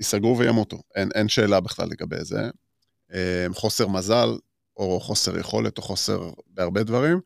ייסגרו 0.00 0.38
וימותו, 0.38 0.82
אין, 0.94 1.08
אין 1.14 1.28
שאלה 1.28 1.60
בכלל 1.60 1.88
לגבי 1.88 2.24
זה. 2.24 2.50
אה, 3.12 3.46
חוסר 3.54 3.88
מזל, 3.88 4.28
או 4.76 5.00
חוסר 5.00 5.38
יכולת, 5.38 5.78
או 5.78 5.82
חוסר 5.82 6.30
בהרבה 6.46 6.82
דברים, 6.82 7.20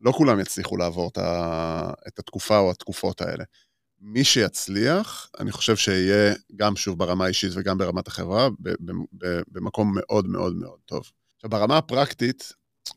לא 0.00 0.12
כולם 0.12 0.40
יצליחו 0.40 0.76
לעבור 0.76 1.10
את 2.08 2.18
התקופה 2.18 2.58
או 2.58 2.70
התקופות 2.70 3.20
האלה. 3.20 3.44
מי 4.00 4.24
שיצליח, 4.24 5.30
אני 5.40 5.52
חושב 5.52 5.76
שיהיה 5.76 6.34
גם 6.56 6.76
שוב 6.76 6.98
ברמה 6.98 7.24
האישית 7.24 7.52
וגם 7.54 7.78
ברמת 7.78 8.08
החברה, 8.08 8.48
במקום 9.48 9.92
מאוד 9.94 10.26
מאוד 10.26 10.56
מאוד 10.56 10.78
טוב. 10.84 11.10
עכשיו, 11.36 11.50
ברמה 11.50 11.78
הפרקטית, 11.78 12.52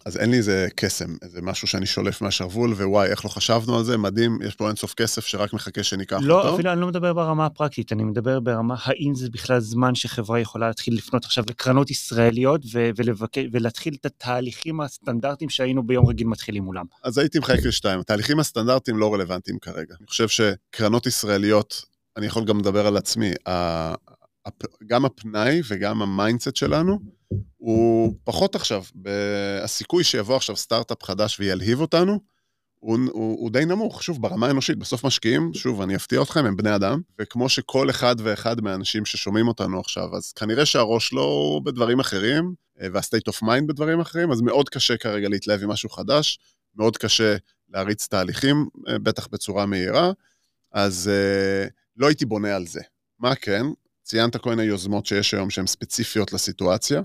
אז 0.06 0.18
אין 0.18 0.32
לי 0.32 0.38
איזה 0.38 0.68
קסם, 0.76 1.16
איזה 1.22 1.42
משהו 1.42 1.68
שאני 1.68 1.86
שולף 1.86 2.22
מהשרוול, 2.22 2.74
ווואי, 2.74 3.08
איך 3.08 3.26
לא 3.26 3.30
חשבנו 3.30 3.78
על 3.78 3.84
זה, 3.84 3.98
מדהים, 3.98 4.40
יש 4.46 4.56
פה 4.56 4.68
אינסוף 4.68 4.94
כסף 4.94 5.26
שרק 5.26 5.54
מחכה 5.54 5.84
שניקח 5.84 6.20
לא, 6.22 6.38
אותו. 6.38 6.48
לא, 6.48 6.54
אפילו 6.54 6.72
אני 6.72 6.82
לא 6.82 6.88
מדבר 6.88 7.14
ברמה 7.14 7.46
הפרקטית, 7.46 7.92
אני 7.92 8.04
מדבר 8.04 8.40
ברמה, 8.40 8.76
האם 8.84 9.16
זה 9.16 9.30
בכלל 9.30 9.60
זמן 9.60 9.96
שחברה 9.96 10.40
יכולה 10.40 10.68
להתחיל 10.68 10.98
לפנות 10.98 11.26
עכשיו 11.26 11.44
לקרנות 11.50 11.92
ישראליות 11.92 12.62
ו- 12.74 12.90
ולבק... 12.98 13.30
ולהתחיל 13.52 13.96
את 14.00 14.06
התהליכים 14.06 14.82
הסטנדרטיים 14.82 15.50
שהיינו 15.50 15.88
ביום 15.88 16.08
רגיל 16.08 16.28
מתחילים 16.28 16.64
מולם. 16.64 16.86
אז 17.04 17.18
הייתי 17.18 17.40
מחלק 17.40 17.66
לשתיים, 17.66 18.00
התהליכים 18.00 18.40
הסטנדרטיים 18.40 18.98
לא 18.98 19.14
רלוונטיים 19.14 19.60
כרגע. 19.60 19.96
אני 20.00 20.08
חושב 20.08 20.28
שקרנות 20.28 21.06
ישראליות, 21.06 21.82
אני 22.18 22.26
יכול 22.26 22.46
גם 22.46 22.60
לדבר 22.60 22.88
על 22.88 22.98
עצמי, 22.98 23.32
גם 24.88 25.06
הפנאי 25.06 25.62
וגם 25.68 26.02
ה 26.02 26.08
mindset 26.09 26.56
שלנו, 26.56 27.00
הוא 27.58 28.14
פחות 28.24 28.56
עכשיו. 28.56 28.84
הסיכוי 29.64 30.04
שיבוא 30.04 30.36
עכשיו 30.36 30.56
סטארט-אפ 30.56 31.04
חדש 31.04 31.40
וילהיב 31.40 31.82
אותנו, 31.82 32.20
הוא, 32.80 32.98
הוא, 33.12 33.40
הוא 33.40 33.52
די 33.52 33.66
נמוך. 33.66 34.04
שוב, 34.04 34.22
ברמה 34.22 34.48
האנושית, 34.48 34.78
בסוף 34.78 35.06
משקיעים, 35.06 35.54
שוב, 35.54 35.82
אני 35.82 35.96
אפתיע 35.96 36.22
אתכם, 36.22 36.46
הם 36.46 36.58
בני 36.58 36.76
אדם, 36.76 37.02
וכמו 37.20 37.50
שכל 37.50 37.90
אחד 37.90 38.16
ואחד 38.20 38.62
מהאנשים 38.62 39.06
ששומעים 39.06 39.48
אותנו 39.48 39.80
עכשיו, 39.80 40.16
אז 40.16 40.32
כנראה 40.32 40.66
שהראש 40.66 41.14
לא 41.14 41.60
בדברים 41.64 42.00
אחרים, 42.00 42.54
אה, 42.82 42.88
וה-state 42.94 43.34
of 43.34 43.44
mind 43.44 43.66
בדברים 43.68 44.00
אחרים, 44.00 44.32
אז 44.32 44.42
מאוד 44.42 44.70
קשה 44.70 44.98
כרגע 44.98 45.30
להתלהב 45.30 45.64
עם 45.64 45.70
משהו 45.70 45.90
חדש, 45.90 46.40
מאוד 46.76 46.98
קשה 46.98 47.36
להריץ 47.70 48.08
תהליכים, 48.08 48.68
אה, 48.88 49.00
בטח 49.00 49.28
בצורה 49.28 49.66
מהירה, 49.66 50.12
אז 50.74 51.10
uh, 51.14 51.70
לא 51.98 52.08
הייתי 52.08 52.26
בונה 52.26 52.56
על 52.56 52.68
זה. 52.68 52.82
מה 53.20 53.36
כן? 53.36 53.66
ציינת 54.04 54.38
כל 54.38 54.50
מיני 54.50 54.64
יוזמות 54.64 55.06
שיש 55.06 55.34
היום 55.34 55.50
שהן 55.50 55.68
ספציפיות 55.68 56.34
לסיטואציה. 56.34 57.02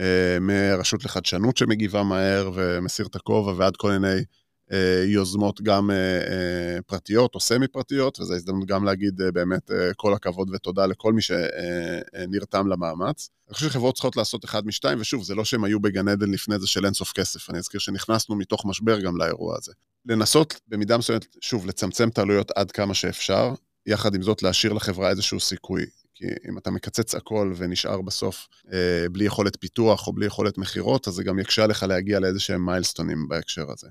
אה, 0.00 0.38
מרשות 0.40 1.04
לחדשנות 1.04 1.56
שמגיבה 1.56 2.02
מהר 2.02 2.50
ומסיר 2.54 3.06
את 3.06 3.16
הכובע 3.16 3.52
ועד 3.56 3.76
כל 3.76 3.92
מיני 3.92 4.20
אה, 4.72 5.04
יוזמות 5.06 5.62
גם 5.62 5.90
אה, 5.90 6.78
פרטיות 6.86 7.34
או 7.34 7.40
סמי 7.40 7.68
פרטיות, 7.68 8.20
וזו 8.20 8.34
הזדמנות 8.34 8.66
גם 8.66 8.84
להגיד 8.84 9.20
באמת 9.34 9.70
כל 9.96 10.14
הכבוד 10.14 10.50
ותודה 10.54 10.86
לכל 10.86 11.12
מי 11.12 11.22
שנרתם 11.22 12.66
למאמץ. 12.66 13.28
אני 13.48 13.54
חושב 13.54 13.68
שחברות 13.68 13.94
צריכות 13.94 14.16
לעשות 14.16 14.44
אחד 14.44 14.66
משתיים, 14.66 15.00
ושוב, 15.00 15.22
זה 15.22 15.34
לא 15.34 15.44
שהם 15.44 15.64
היו 15.64 15.80
בגן 15.80 16.08
עדן 16.08 16.30
לפני 16.30 16.58
זה 16.58 16.66
של 16.66 16.84
אינסוף 16.84 17.12
כסף, 17.12 17.50
אני 17.50 17.58
אזכיר 17.58 17.80
שנכנסנו 17.80 18.36
מתוך 18.36 18.66
משבר 18.66 19.00
גם 19.00 19.16
לאירוע 19.16 19.56
הזה. 19.58 19.72
לנסות 20.06 20.60
במידה 20.68 20.98
מסוימת, 20.98 21.26
שוב, 21.40 21.66
לצמצם 21.66 22.08
את 22.08 22.18
העלויות 22.18 22.50
עד 22.50 22.70
כמה 22.70 22.94
שאפשר, 22.94 23.54
יחד 23.86 24.14
עם 24.14 24.22
זאת 24.22 24.42
להשאיר 24.42 24.72
לחברה 24.72 25.10
איזשהו 25.10 25.40
סיכוי. 25.40 25.86
כי 26.18 26.24
אם 26.48 26.58
אתה 26.58 26.70
מקצץ 26.70 27.14
הכל 27.14 27.52
ונשאר 27.56 28.02
בסוף 28.02 28.48
אה, 28.72 29.08
בלי 29.12 29.24
יכולת 29.24 29.56
פיתוח 29.60 30.06
או 30.06 30.12
בלי 30.12 30.26
יכולת 30.26 30.58
מכירות, 30.58 31.08
אז 31.08 31.14
זה 31.14 31.24
גם 31.24 31.38
יקשה 31.38 31.66
לך 31.66 31.82
להגיע 31.82 32.20
לאיזה 32.20 32.40
שהם 32.40 32.66
מיילסטונים 32.66 33.28
בהקשר 33.28 33.70
הזה. 33.70 33.88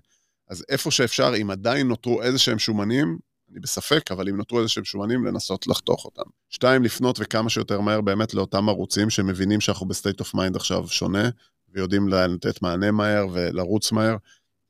אז 0.49 0.63
איפה 0.69 0.91
שאפשר, 0.91 1.33
אם 1.41 1.51
עדיין 1.51 1.87
נותרו 1.87 2.21
איזה 2.21 2.39
שהם 2.39 2.59
שומנים, 2.59 3.17
אני 3.51 3.59
בספק, 3.59 4.11
אבל 4.11 4.29
אם 4.29 4.37
נותרו 4.37 4.59
איזה 4.59 4.69
שהם 4.69 4.83
שומנים, 4.83 5.25
לנסות 5.25 5.67
לחתוך 5.67 6.05
אותם. 6.05 6.29
שתיים, 6.49 6.83
לפנות 6.83 7.17
וכמה 7.21 7.49
שיותר 7.49 7.81
מהר 7.81 8.01
באמת 8.01 8.33
לאותם 8.33 8.69
ערוצים 8.69 9.09
שמבינים 9.09 9.61
שאנחנו 9.61 9.87
ב 9.87 9.93
state 9.93 10.19
of 10.19 10.33
mind 10.33 10.55
עכשיו 10.55 10.87
שונה, 10.87 11.29
ויודעים 11.73 12.07
לתת 12.07 12.61
מענה 12.61 12.91
מהר 12.91 13.27
ולרוץ 13.33 13.91
מהר. 13.91 14.15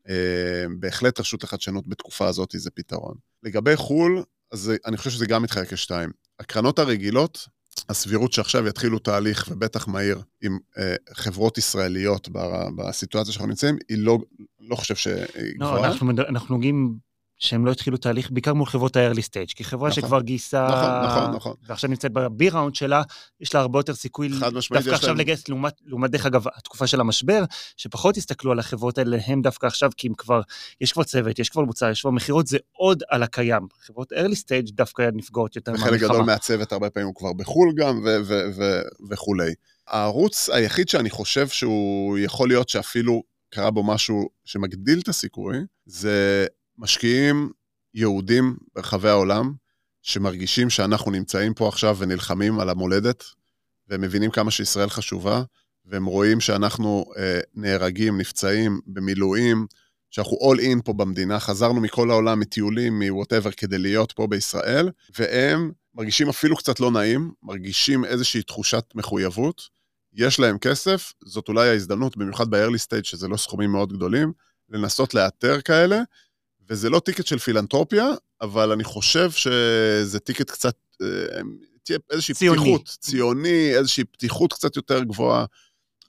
אה, 0.10 0.66
בהחלט 0.80 1.20
רשות 1.20 1.44
לחדשנות 1.44 1.88
בתקופה 1.88 2.28
הזאת 2.28 2.50
זה 2.58 2.72
פתרון. 2.72 3.16
לגבי 3.44 3.76
חו"ל, 3.76 4.24
אז 4.52 4.72
אני 4.86 4.98
חושב 4.98 5.10
שזה 5.10 5.26
גם 5.26 5.44
מתחלק 5.44 5.74
לשתיים. 5.74 6.25
הקרנות 6.40 6.80
הרגילות, 6.80 7.48
הסבירות 7.90 8.34
שעכשיו 8.34 8.68
יתחילו 8.68 9.00
תהליך, 9.00 9.48
ובטח 9.52 9.88
מהיר, 9.88 10.22
עם 10.42 10.58
אה, 10.78 10.96
חברות 11.14 11.58
ישראליות 11.58 12.30
בסיטואציה 12.76 13.34
שאנחנו 13.34 13.50
נמצאים, 13.50 13.78
היא 13.90 13.98
לא, 13.98 14.18
לא 14.60 14.76
חושב 14.76 14.96
שהיא 14.96 15.16
לא, 15.58 15.68
גבוהה. 15.68 15.88
אנחנו, 15.88 16.12
אנחנו 16.30 16.56
נוגעים 16.56 16.98
שהם 17.38 17.66
לא 17.66 17.72
התחילו 17.72 17.98
תהליך, 17.98 18.32
בעיקר 18.32 18.54
מול 18.54 18.66
חברות 18.66 18.96
ה-early 18.96 19.22
stage, 19.22 19.54
כי 19.56 19.64
חברה 19.64 19.90
נכון, 19.90 20.02
שכבר 20.04 20.22
גייסה, 20.22 20.68
נכון, 20.68 21.20
נכון, 21.20 21.36
נכון. 21.36 21.54
ועכשיו 21.68 21.90
נמצאת 21.90 22.12
ב-B-ראונד 22.12 22.76
שלה, 22.76 23.02
יש 23.40 23.54
לה 23.54 23.60
הרבה 23.60 23.80
יותר 23.80 23.94
סיכוי 23.94 24.30
דווקא 24.30 24.78
עכשיו 24.78 25.10
להם... 25.10 25.18
לגייס, 25.18 25.48
לעומת, 25.48 25.74
לעומת 25.86 26.12
דרך 26.12 26.26
אגב, 26.26 26.46
התקופה 26.56 26.88
של 26.88 27.02
המשבר, 27.02 27.44
שפחות 27.78 28.18
הסתכלו 28.18 28.52
על 28.52 28.60
החברות 28.60 28.98
האלה, 28.98 29.18
הם 29.26 29.42
דווקא 29.42 29.66
עכשיו, 29.66 29.90
כי 29.98 30.08
הם 30.08 30.14
כבר, 30.14 30.42
יש 30.82 30.92
כבר 30.92 31.04
צוות, 31.04 31.40
יש 31.40 31.50
כבר 31.50 31.64
מוצר, 31.64 31.90
יש 31.90 32.02
כבר 32.02 32.12
מכירות, 32.12 32.48
זה 32.48 32.58
עוד 32.72 33.04
על 33.10 33.24
הקיים. 33.24 33.68
חברות 33.80 34.14
early 34.14 34.36
stage 34.36 34.72
דווקא 34.72 35.10
נפגעות 35.14 35.56
יותר 35.56 35.72
מהמלחמה. 35.72 35.96
וחלק 35.96 36.10
גדול 36.10 36.22
מהצוות 36.22 36.72
הרבה 36.72 36.90
פעמים 36.90 37.08
הוא 37.08 37.16
כבר 37.16 37.34
בחו"ל 37.34 37.74
גם, 37.78 38.06
וכולי. 39.10 39.54
הערוץ 39.88 40.50
היחיד 40.50 40.90
שאני 40.90 41.10
חושב 41.10 41.48
שהוא 41.48 42.18
יכול 42.18 42.48
להיות 42.48 42.70
שאפילו 42.70 43.24
קרה 43.50 43.72
בו 43.72 43.84
משהו 43.84 44.30
שמגדיל 44.46 45.00
את 45.00 45.08
הסיכוי, 45.08 45.58
זה 45.86 46.46
משקיעים 46.78 47.52
יהודים 47.94 48.58
ברחבי 48.76 49.10
העולם, 49.10 49.54
שמרגישים 50.02 50.70
שאנחנו 50.70 51.12
נמצאים 51.12 51.54
פה 51.54 51.68
עכשיו 51.68 51.98
ונלחמים 52.00 52.60
על 52.60 52.70
המולדת, 52.70 53.24
והם 53.88 54.02
מבינים 54.02 54.32
כמה 54.32 54.52
שישראל 54.52 54.90
חשובה, 54.90 55.44
והם 55.86 56.06
רואים 56.06 56.40
שאנחנו 56.40 57.06
אה, 57.18 57.40
נהרגים, 57.54 58.18
נפצעים, 58.18 58.80
במילואים, 58.88 59.66
שאנחנו 60.10 60.38
all 60.38 60.60
in 60.60 60.82
פה 60.86 60.94
במדינה, 60.94 61.40
חזרנו 61.40 61.82
מכל 61.82 62.12
העולם, 62.12 62.40
מטיולים, 62.40 63.00
מוואטאבר, 63.00 63.52
כדי 63.52 63.78
להיות 63.78 64.12
פה 64.12 64.28
בישראל, 64.28 64.90
והם 65.20 65.72
מרגישים 65.96 66.30
אפילו 66.30 66.56
קצת 66.56 66.80
לא 66.80 66.92
נעים, 66.92 67.32
מרגישים 67.44 68.06
איזושהי 68.06 68.44
תחושת 68.44 68.86
מחויבות, 68.96 69.62
יש 70.14 70.40
להם 70.40 70.58
כסף, 70.58 71.14
זאת 71.26 71.48
אולי 71.48 71.70
ההזדמנות, 71.70 72.18
במיוחד 72.18 72.50
ב-early 72.50 72.80
stage, 72.88 73.04
שזה 73.04 73.28
לא 73.28 73.38
סכומים 73.38 73.72
מאוד 73.72 73.94
גדולים, 73.94 74.34
לנסות 74.70 75.14
לאתר 75.14 75.62
כאלה, 75.62 76.02
וזה 76.70 76.90
לא 76.90 77.00
טיקט 77.00 77.26
של 77.26 77.40
פילנטרופיה, 77.40 78.08
אבל 78.42 78.72
אני 78.72 78.84
חושב 78.84 79.32
שזה 79.32 80.20
טיקט 80.20 80.52
קצת, 80.52 80.76
אה, 81.02 81.08
תהיה 81.84 82.00
איזושהי 82.12 82.36
ציוני. 82.36 82.62
פתיחות, 82.62 82.98
ציוני, 83.00 83.76
איזושהי 83.78 84.04
פתיחות 84.04 84.54
קצת 84.54 84.76
יותר 84.76 85.04
גבוהה. 85.04 85.46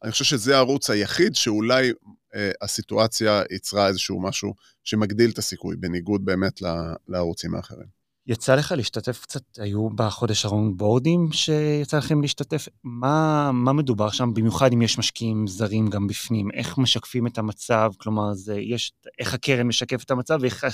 אני 0.05 0.13
חושב 0.13 0.25
שזה 0.25 0.57
הערוץ 0.57 0.91
היחיד 0.91 1.35
שאולי 1.35 1.93
אה, 2.35 2.51
הסיטואציה 2.63 3.43
יצרה 3.51 3.89
איזשהו 3.89 4.21
משהו 4.21 4.55
שמגדיל 4.85 5.31
את 5.31 5.39
הסיכוי, 5.39 5.77
בניגוד 5.77 6.25
באמת 6.25 6.61
לערוצים 7.09 7.55
האחרים. 7.55 7.96
יצא 8.27 8.55
לך 8.55 8.75
להשתתף 8.77 9.23
קצת, 9.23 9.43
היו 9.59 9.91
בחודש 9.91 10.45
האחרון 10.45 10.77
בורדים 10.77 11.33
שיצא 11.33 11.99
לכם 11.99 12.23
להשתתף? 12.23 12.69
מה, 12.85 13.51
מה 13.53 13.73
מדובר 13.73 14.11
שם, 14.11 14.35
במיוחד 14.35 14.73
אם 14.73 14.83
יש 14.83 14.99
משקיעים 14.99 15.47
זרים 15.47 15.87
גם 15.87 16.07
בפנים? 16.07 16.51
איך 16.51 16.79
משקפים 16.79 17.27
את 17.27 17.39
המצב? 17.39 17.91
כלומר, 17.99 18.35
זה, 18.35 18.55
יש, 18.61 18.93
איך 19.19 19.35
הקרן 19.35 19.67
משקף 19.67 20.05
את 20.05 20.11
המצב, 20.11 20.39
ואיך, 20.41 20.67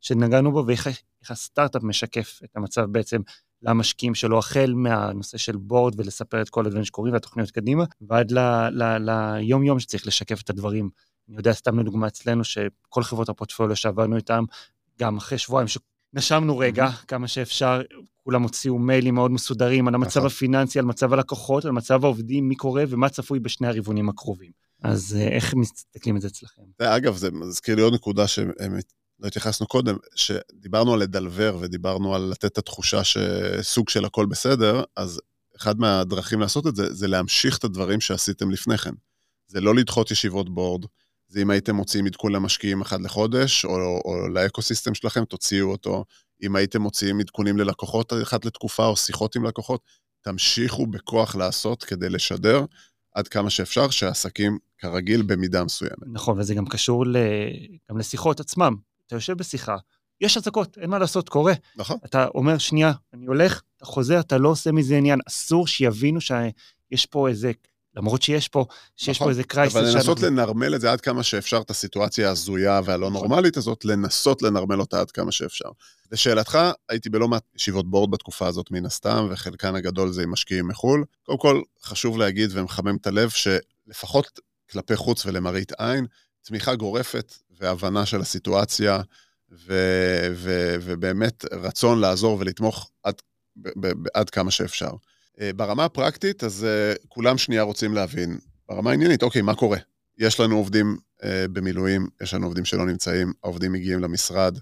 שנגענו 0.00 0.52
בו, 0.52 0.64
ואיך 0.66 0.88
הסטארט-אפ 1.28 1.82
משקף 1.82 2.40
את 2.44 2.56
המצב 2.56 2.84
בעצם 2.84 3.20
למשקיעים 3.62 4.14
שלו, 4.14 4.38
החל 4.38 4.72
מהנושא 4.76 5.38
של 5.38 5.56
בורד 5.56 6.00
ולספר 6.00 6.42
את 6.42 6.48
כל 6.48 6.66
הדברים 6.66 6.84
שקורים 6.84 7.12
והתוכניות 7.12 7.50
קדימה, 7.50 7.84
ועד 8.08 8.32
ליום-יום 9.00 9.80
שצריך 9.80 10.06
לשקף 10.06 10.40
את 10.40 10.50
הדברים. 10.50 10.90
אני 11.28 11.36
יודע, 11.36 11.52
סתם 11.52 11.78
לדוגמה 11.78 12.06
אצלנו, 12.06 12.44
שכל 12.44 13.02
חברות 13.02 13.28
הפורטפוליו 13.28 13.76
שעבדנו 13.76 14.16
איתם, 14.16 14.44
גם 15.00 15.16
אחרי 15.16 15.38
שבועיים 15.38 15.68
נשמנו 16.14 16.58
רגע, 16.58 16.90
כמה 17.08 17.28
שאפשר, 17.28 17.82
כולם 18.24 18.42
הוציאו 18.42 18.78
מיילים 18.78 19.14
מאוד 19.14 19.30
מסודרים 19.30 19.88
על 19.88 19.94
המצב 19.94 20.20
נכון. 20.20 20.26
הפיננסי, 20.26 20.78
על 20.78 20.84
מצב 20.84 21.12
הלקוחות, 21.12 21.64
על 21.64 21.72
מצב 21.72 22.04
העובדים, 22.04 22.48
מי 22.48 22.54
קורה 22.54 22.84
ומה 22.88 23.08
צפוי 23.08 23.40
בשני 23.40 23.68
הרבעונים 23.68 24.08
הקרובים. 24.08 24.50
אז 24.82 25.16
אה, 25.20 25.28
איך 25.28 25.54
מסתכלים 25.54 26.14
על 26.14 26.20
זה 26.20 26.28
אצלכם? 26.28 26.62
אגב, 26.78 27.16
זה 27.16 27.30
מזכיר 27.30 27.76
לי 27.76 27.82
עוד 27.82 27.94
נקודה 27.94 28.26
שלא 28.26 28.46
התייחסנו 29.24 29.66
קודם, 29.66 29.96
שדיברנו 30.14 30.94
על 30.94 31.00
לדלבר 31.00 31.56
ודיברנו 31.60 32.14
על 32.14 32.22
לתת 32.22 32.44
את 32.44 32.58
התחושה 32.58 33.04
שסוג 33.04 33.88
של 33.88 34.04
הכל 34.04 34.26
בסדר, 34.26 34.82
אז 34.96 35.20
אחד 35.56 35.78
מהדרכים 35.78 36.40
לעשות 36.40 36.66
את 36.66 36.76
זה, 36.76 36.94
זה 36.94 37.08
להמשיך 37.08 37.58
את 37.58 37.64
הדברים 37.64 38.00
שעשיתם 38.00 38.50
לפני 38.50 38.78
כן. 38.78 38.92
זה 39.46 39.60
לא 39.60 39.74
לדחות 39.74 40.10
ישיבות 40.10 40.54
בורד, 40.54 40.84
זה 41.34 41.42
אם 41.42 41.50
הייתם 41.50 41.76
מוציאים 41.76 42.06
עדכון 42.06 42.32
למשקיעים 42.32 42.80
אחד 42.80 43.00
לחודש, 43.00 43.64
או, 43.64 44.00
או 44.04 44.28
לאקוסיסטם 44.28 44.94
שלכם, 44.94 45.24
תוציאו 45.24 45.70
אותו. 45.70 46.04
אם 46.42 46.56
הייתם 46.56 46.82
מוציאים 46.82 47.20
עדכונים 47.20 47.58
ללקוחות 47.58 48.12
אחת 48.22 48.44
לתקופה, 48.44 48.86
או 48.86 48.96
שיחות 48.96 49.36
עם 49.36 49.44
לקוחות, 49.44 49.80
תמשיכו 50.20 50.86
בכוח 50.86 51.36
לעשות 51.36 51.84
כדי 51.84 52.08
לשדר 52.08 52.64
עד 53.14 53.28
כמה 53.28 53.50
שאפשר 53.50 53.90
שהעסקים 53.90 54.58
כרגיל 54.78 55.22
במידה 55.22 55.64
מסוימת. 55.64 56.02
נכון, 56.12 56.38
וזה 56.38 56.54
גם 56.54 56.66
קשור 56.66 57.06
ל... 57.06 57.16
גם 57.90 57.98
לשיחות 57.98 58.40
עצמם. 58.40 58.76
אתה 59.06 59.16
יושב 59.16 59.32
בשיחה, 59.32 59.76
יש 60.20 60.36
אזעקות, 60.36 60.78
אין 60.78 60.90
מה 60.90 60.98
לעשות, 60.98 61.28
קורה. 61.28 61.52
נכון. 61.76 61.96
אתה 62.04 62.26
אומר, 62.34 62.58
שנייה, 62.58 62.92
אני 63.14 63.26
הולך, 63.26 63.62
אתה 63.76 63.84
חוזר, 63.84 64.20
אתה 64.20 64.38
לא 64.38 64.48
עושה 64.48 64.72
מזה 64.72 64.96
עניין. 64.96 65.20
אסור 65.28 65.66
שיבינו 65.66 66.20
שיש 66.20 67.06
פה 67.06 67.28
איזה, 67.28 67.52
למרות 67.96 68.22
שיש 68.22 68.48
פה, 68.48 68.66
שיש 68.96 69.16
נכון, 69.16 69.26
פה 69.26 69.30
איזה 69.30 69.44
קרייסס. 69.44 69.76
אבל 69.76 69.84
לנסות 69.84 70.18
שאנחנו... 70.18 70.36
לנרמל 70.36 70.74
את 70.74 70.80
זה 70.80 70.92
עד 70.92 71.00
כמה 71.00 71.22
שאפשר, 71.22 71.60
את 71.60 71.70
הסיטואציה 71.70 72.28
ההזויה 72.28 72.80
והלא 72.84 73.10
נכון. 73.10 73.28
נורמלית 73.28 73.56
הזאת, 73.56 73.84
לנסות 73.84 74.42
לנרמל 74.42 74.80
אותה 74.80 75.00
עד 75.00 75.10
כמה 75.10 75.32
שאפשר. 75.32 75.68
לשאלתך, 76.12 76.58
הייתי 76.88 77.10
בלא 77.10 77.28
מעט 77.28 77.42
ישיבות 77.56 77.90
בורד 77.90 78.10
בתקופה 78.10 78.46
הזאת 78.46 78.70
מן 78.70 78.86
הסתם, 78.86 79.28
וחלקן 79.30 79.74
הגדול 79.74 80.12
זה 80.12 80.22
עם 80.22 80.32
משקיעים 80.32 80.68
מחו"ל. 80.68 81.04
קודם 81.22 81.38
כל, 81.38 81.62
חשוב 81.82 82.18
להגיד 82.18 82.50
ומחמם 82.52 82.96
את 82.96 83.06
הלב, 83.06 83.30
שלפחות 83.30 84.40
כלפי 84.70 84.96
חוץ 84.96 85.26
ולמראית 85.26 85.72
עין, 85.72 86.06
תמיכה 86.42 86.74
גורפת 86.74 87.34
והבנה 87.60 88.06
של 88.06 88.20
הסיטואציה, 88.20 89.00
ו- 89.52 90.28
ו- 90.34 90.76
ובאמת 90.80 91.44
רצון 91.52 92.00
לעזור 92.00 92.36
ולתמוך 92.40 92.90
עד, 93.02 93.14
ב- 93.56 93.86
ב- 93.86 94.08
עד 94.14 94.30
כמה 94.30 94.50
שאפשר. 94.50 94.90
אה, 95.40 95.52
ברמה 95.52 95.84
הפרקטית, 95.84 96.44
אז 96.44 96.66
uh, 96.66 97.06
כולם 97.08 97.38
שנייה 97.38 97.62
רוצים 97.62 97.94
להבין, 97.94 98.38
ברמה 98.68 98.90
העניינית, 98.90 99.22
אוקיי, 99.22 99.42
מה 99.42 99.54
קורה? 99.54 99.78
יש 100.18 100.40
לנו 100.40 100.56
עובדים 100.56 100.96
uh, 101.20 101.24
במילואים, 101.52 102.06
יש 102.22 102.34
לנו 102.34 102.46
עובדים 102.46 102.64
שלא 102.64 102.86
נמצאים, 102.86 103.32
העובדים 103.44 103.72
מגיעים 103.72 104.00
למשרד, 104.00 104.58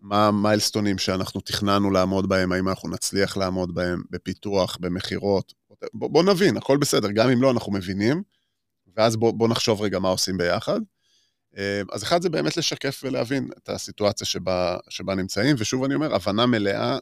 מה 0.00 0.26
המיילסטונים 0.26 0.98
שאנחנו 0.98 1.40
תכננו 1.40 1.90
לעמוד 1.90 2.28
בהם, 2.28 2.52
האם 2.52 2.68
אנחנו 2.68 2.88
נצליח 2.88 3.36
לעמוד 3.36 3.74
בהם 3.74 4.02
בפיתוח, 4.10 4.76
במכירות. 4.80 5.52
בוא, 5.94 6.10
בוא 6.10 6.22
נבין, 6.22 6.56
הכל 6.56 6.76
בסדר, 6.76 7.10
גם 7.10 7.30
אם 7.30 7.42
לא, 7.42 7.50
אנחנו 7.50 7.72
מבינים, 7.72 8.22
ואז 8.96 9.16
בוא, 9.16 9.32
בוא 9.32 9.48
נחשוב 9.48 9.82
רגע 9.82 9.98
מה 9.98 10.08
עושים 10.08 10.38
ביחד. 10.38 10.80
אה, 11.56 11.82
אז 11.92 12.02
אחד 12.02 12.22
זה 12.22 12.30
באמת 12.30 12.56
לשקף 12.56 13.00
ולהבין 13.04 13.50
את 13.58 13.68
הסיטואציה 13.68 14.26
שבה, 14.26 14.76
שבה 14.88 15.14
נמצאים, 15.14 15.56
ושוב 15.58 15.84
אני 15.84 15.94
אומר, 15.94 16.14
הבנה 16.14 16.46
מלאה 16.46 16.98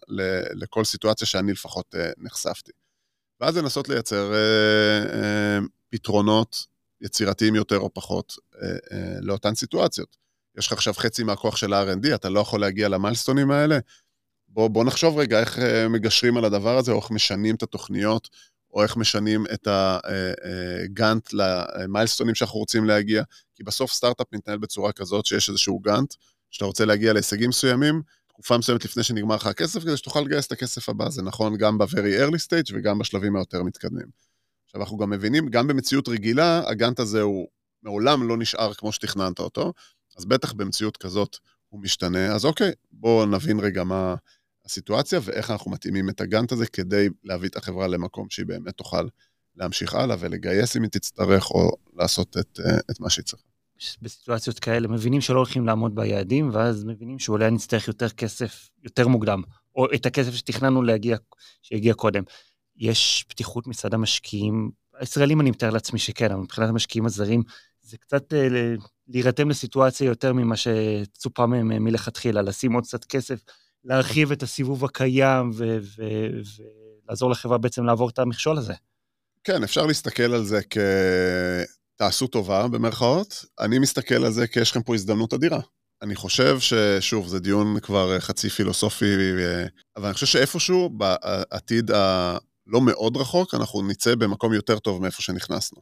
לכל 0.54 0.84
סיטואציה 0.84 1.26
שאני 1.26 1.52
לפחות 1.52 1.94
אה, 1.94 2.10
נחשפתי. 2.18 2.72
ואז 3.40 3.56
לנסות 3.56 3.88
לייצר 3.88 4.32
אה, 4.34 5.58
פתרונות 5.90 6.66
יצירתיים 7.00 7.54
יותר 7.54 7.78
או 7.78 7.94
פחות 7.94 8.34
לאותן 9.20 9.54
סיטואציות. 9.54 10.16
יש 10.58 10.66
לך 10.66 10.72
עכשיו 10.72 10.94
חצי 10.94 11.22
מהכוח 11.22 11.56
של 11.56 11.72
ה-R&D, 11.72 12.14
אתה 12.14 12.28
לא 12.28 12.40
יכול 12.40 12.60
להגיע 12.60 12.88
למיילסטונים 12.88 13.50
האלה. 13.50 13.78
בוא, 14.48 14.68
בוא 14.68 14.84
נחשוב 14.84 15.18
רגע 15.18 15.40
איך 15.40 15.58
מגשרים 15.90 16.36
על 16.36 16.44
הדבר 16.44 16.78
הזה, 16.78 16.92
או 16.92 17.00
איך 17.00 17.10
משנים 17.10 17.54
את 17.54 17.62
התוכניות, 17.62 18.28
או 18.72 18.82
איך 18.82 18.96
משנים 18.96 19.44
את 19.54 19.68
הגאנט 19.70 21.28
למיילסטונים 21.32 22.34
שאנחנו 22.34 22.58
רוצים 22.58 22.84
להגיע. 22.84 23.22
כי 23.54 23.64
בסוף 23.64 23.92
סטארט-אפ 23.92 24.26
מתנהל 24.32 24.58
בצורה 24.58 24.92
כזאת 24.92 25.26
שיש 25.26 25.48
איזשהו 25.48 25.78
גאנט, 25.78 26.14
שאתה 26.50 26.64
רוצה 26.64 26.84
להגיע 26.84 27.12
להישגים 27.12 27.48
מסוימים, 27.48 28.02
תקופה 28.40 28.58
מסוימת 28.58 28.84
לפני 28.84 29.02
שנגמר 29.02 29.34
לך 29.34 29.46
הכסף, 29.46 29.82
כדי 29.82 29.96
שתוכל 29.96 30.20
לגייס 30.20 30.46
את 30.46 30.52
הכסף 30.52 30.88
הבא. 30.88 31.10
זה 31.10 31.22
נכון 31.22 31.56
גם 31.56 31.78
ב-very 31.78 32.20
early 32.20 32.38
stage 32.46 32.72
וגם 32.74 32.98
בשלבים 32.98 33.36
היותר 33.36 33.62
מתקדמים. 33.62 34.06
עכשיו, 34.64 34.80
אנחנו 34.80 34.96
גם 34.96 35.10
מבינים, 35.10 35.48
גם 35.48 35.66
במציאות 35.66 36.08
רגילה, 36.08 36.68
הגאנט 36.68 37.00
הזה 37.00 37.20
הוא 37.20 37.48
מעולם 37.82 38.28
לא 38.28 38.36
נשאר 38.36 38.74
כמו 38.74 38.92
שתכננת 38.92 39.38
אותו, 39.38 39.72
אז 40.16 40.24
בטח 40.24 40.52
במציאות 40.52 40.96
כזאת 40.96 41.36
הוא 41.68 41.80
משתנה. 41.80 42.34
אז 42.34 42.44
אוקיי, 42.44 42.72
בואו 42.92 43.26
נבין 43.26 43.60
רגע 43.60 43.84
מה 43.84 44.14
הסיטואציה 44.64 45.20
ואיך 45.22 45.50
אנחנו 45.50 45.70
מתאימים 45.70 46.08
את 46.08 46.20
הגאנט 46.20 46.52
הזה 46.52 46.66
כדי 46.66 47.08
להביא 47.24 47.48
את 47.48 47.56
החברה 47.56 47.86
למקום 47.86 48.26
שהיא 48.30 48.46
באמת 48.46 48.76
תוכל 48.76 49.08
להמשיך 49.56 49.94
הלאה 49.94 50.16
ולגייס 50.20 50.76
אם 50.76 50.82
היא 50.82 50.90
תצטרך, 50.90 51.50
או 51.50 51.70
לעשות 51.96 52.36
את, 52.36 52.60
את 52.90 53.00
מה 53.00 53.10
שהיא 53.10 53.24
צריכה. 53.24 53.49
בסיטואציות 54.02 54.58
כאלה 54.58 54.88
מבינים 54.88 55.20
שלא 55.20 55.36
הולכים 55.36 55.66
לעמוד 55.66 55.94
ביעדים, 55.94 56.50
ואז 56.52 56.84
מבינים 56.84 57.18
שאולי 57.18 57.50
נצטרך 57.50 57.88
יותר 57.88 58.08
כסף 58.08 58.68
יותר 58.84 59.08
מוקדם, 59.08 59.42
או 59.74 59.86
את 59.94 60.06
הכסף 60.06 60.34
שתכננו 60.34 60.82
להגיע, 60.82 61.16
שיגיע 61.62 61.94
קודם. 61.94 62.22
יש 62.76 63.24
פתיחות 63.28 63.66
מצד 63.66 63.94
המשקיעים, 63.94 64.70
הישראלים 64.98 65.40
אני 65.40 65.50
מתאר 65.50 65.70
לעצמי 65.70 65.98
שכן, 65.98 66.30
אבל 66.30 66.40
מבחינת 66.40 66.68
המשקיעים 66.68 67.06
הזרים, 67.06 67.42
זה 67.82 67.96
קצת 67.98 68.34
אה, 68.34 68.48
להירתם 69.08 69.50
לסיטואציה 69.50 70.06
יותר 70.06 70.32
ממה 70.32 70.54
שצופה 70.56 71.46
מהם 71.46 71.72
אה, 71.72 71.78
מלכתחילה, 71.78 72.42
לשים 72.42 72.72
עוד 72.72 72.84
קצת 72.84 73.04
כסף, 73.04 73.40
להרחיב 73.84 74.32
את 74.32 74.42
הסיבוב 74.42 74.84
הקיים 74.84 75.50
ולעזור 77.06 77.30
לחברה 77.30 77.58
בעצם 77.58 77.84
לעבור 77.84 78.08
את 78.08 78.18
המכשול 78.18 78.58
הזה. 78.58 78.74
כן, 79.44 79.62
אפשר 79.62 79.86
להסתכל 79.86 80.34
על 80.34 80.44
זה 80.44 80.60
כ... 80.70 80.78
תעשו 82.00 82.26
טובה, 82.26 82.68
במרכאות. 82.68 83.44
אני 83.60 83.78
מסתכל 83.78 84.24
על 84.24 84.32
זה 84.32 84.46
כי 84.46 84.60
יש 84.60 84.70
לכם 84.70 84.82
פה 84.82 84.94
הזדמנות 84.94 85.34
אדירה. 85.34 85.60
אני 86.02 86.14
חושב 86.14 86.58
ששוב, 86.60 87.28
זה 87.28 87.40
דיון 87.40 87.80
כבר 87.80 88.20
חצי 88.20 88.48
פילוסופי, 88.48 89.14
אבל 89.96 90.04
אני 90.04 90.14
חושב 90.14 90.26
שאיפשהו 90.26 90.90
בעתיד 90.90 91.90
הלא 91.90 92.80
מאוד 92.80 93.16
רחוק, 93.16 93.54
אנחנו 93.54 93.82
נצא 93.82 94.14
במקום 94.14 94.52
יותר 94.52 94.78
טוב 94.78 95.02
מאיפה 95.02 95.22
שנכנסנו. 95.22 95.80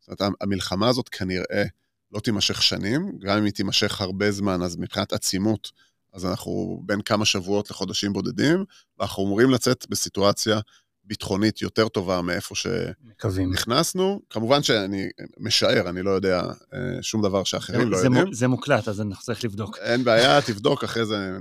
זאת 0.00 0.20
אומרת, 0.20 0.34
המלחמה 0.40 0.88
הזאת 0.88 1.08
כנראה 1.08 1.64
לא 2.12 2.20
תימשך 2.20 2.62
שנים, 2.62 3.18
גם 3.18 3.38
אם 3.38 3.44
היא 3.44 3.52
תימשך 3.52 4.00
הרבה 4.00 4.32
זמן, 4.32 4.62
אז 4.62 4.76
מבחינת 4.76 5.12
עצימות, 5.12 5.70
אז 6.12 6.26
אנחנו 6.26 6.82
בין 6.86 7.00
כמה 7.02 7.24
שבועות 7.24 7.70
לחודשים 7.70 8.12
בודדים, 8.12 8.64
ואנחנו 8.98 9.24
אמורים 9.24 9.50
לצאת 9.50 9.86
בסיטואציה 9.90 10.60
ביטחונית 11.10 11.62
יותר 11.62 11.88
טובה 11.88 12.22
מאיפה 12.22 12.54
שנכנסנו. 12.54 14.20
כמובן 14.30 14.62
שאני 14.62 15.08
משער, 15.38 15.88
אני 15.88 16.02
לא 16.02 16.10
יודע 16.10 16.42
אה, 16.74 17.02
שום 17.02 17.22
דבר 17.22 17.44
שאחרים 17.44 17.90
לא 17.90 17.96
יודעים. 17.96 18.32
זה 18.32 18.48
מוקלט, 18.48 18.88
אז 18.88 19.00
אנחנו 19.00 19.24
צריך 19.24 19.44
לבדוק. 19.44 19.78
אין 19.78 20.04
בעיה, 20.04 20.42
תבדוק, 20.42 20.84
אחרי 20.84 21.06
זה... 21.06 21.36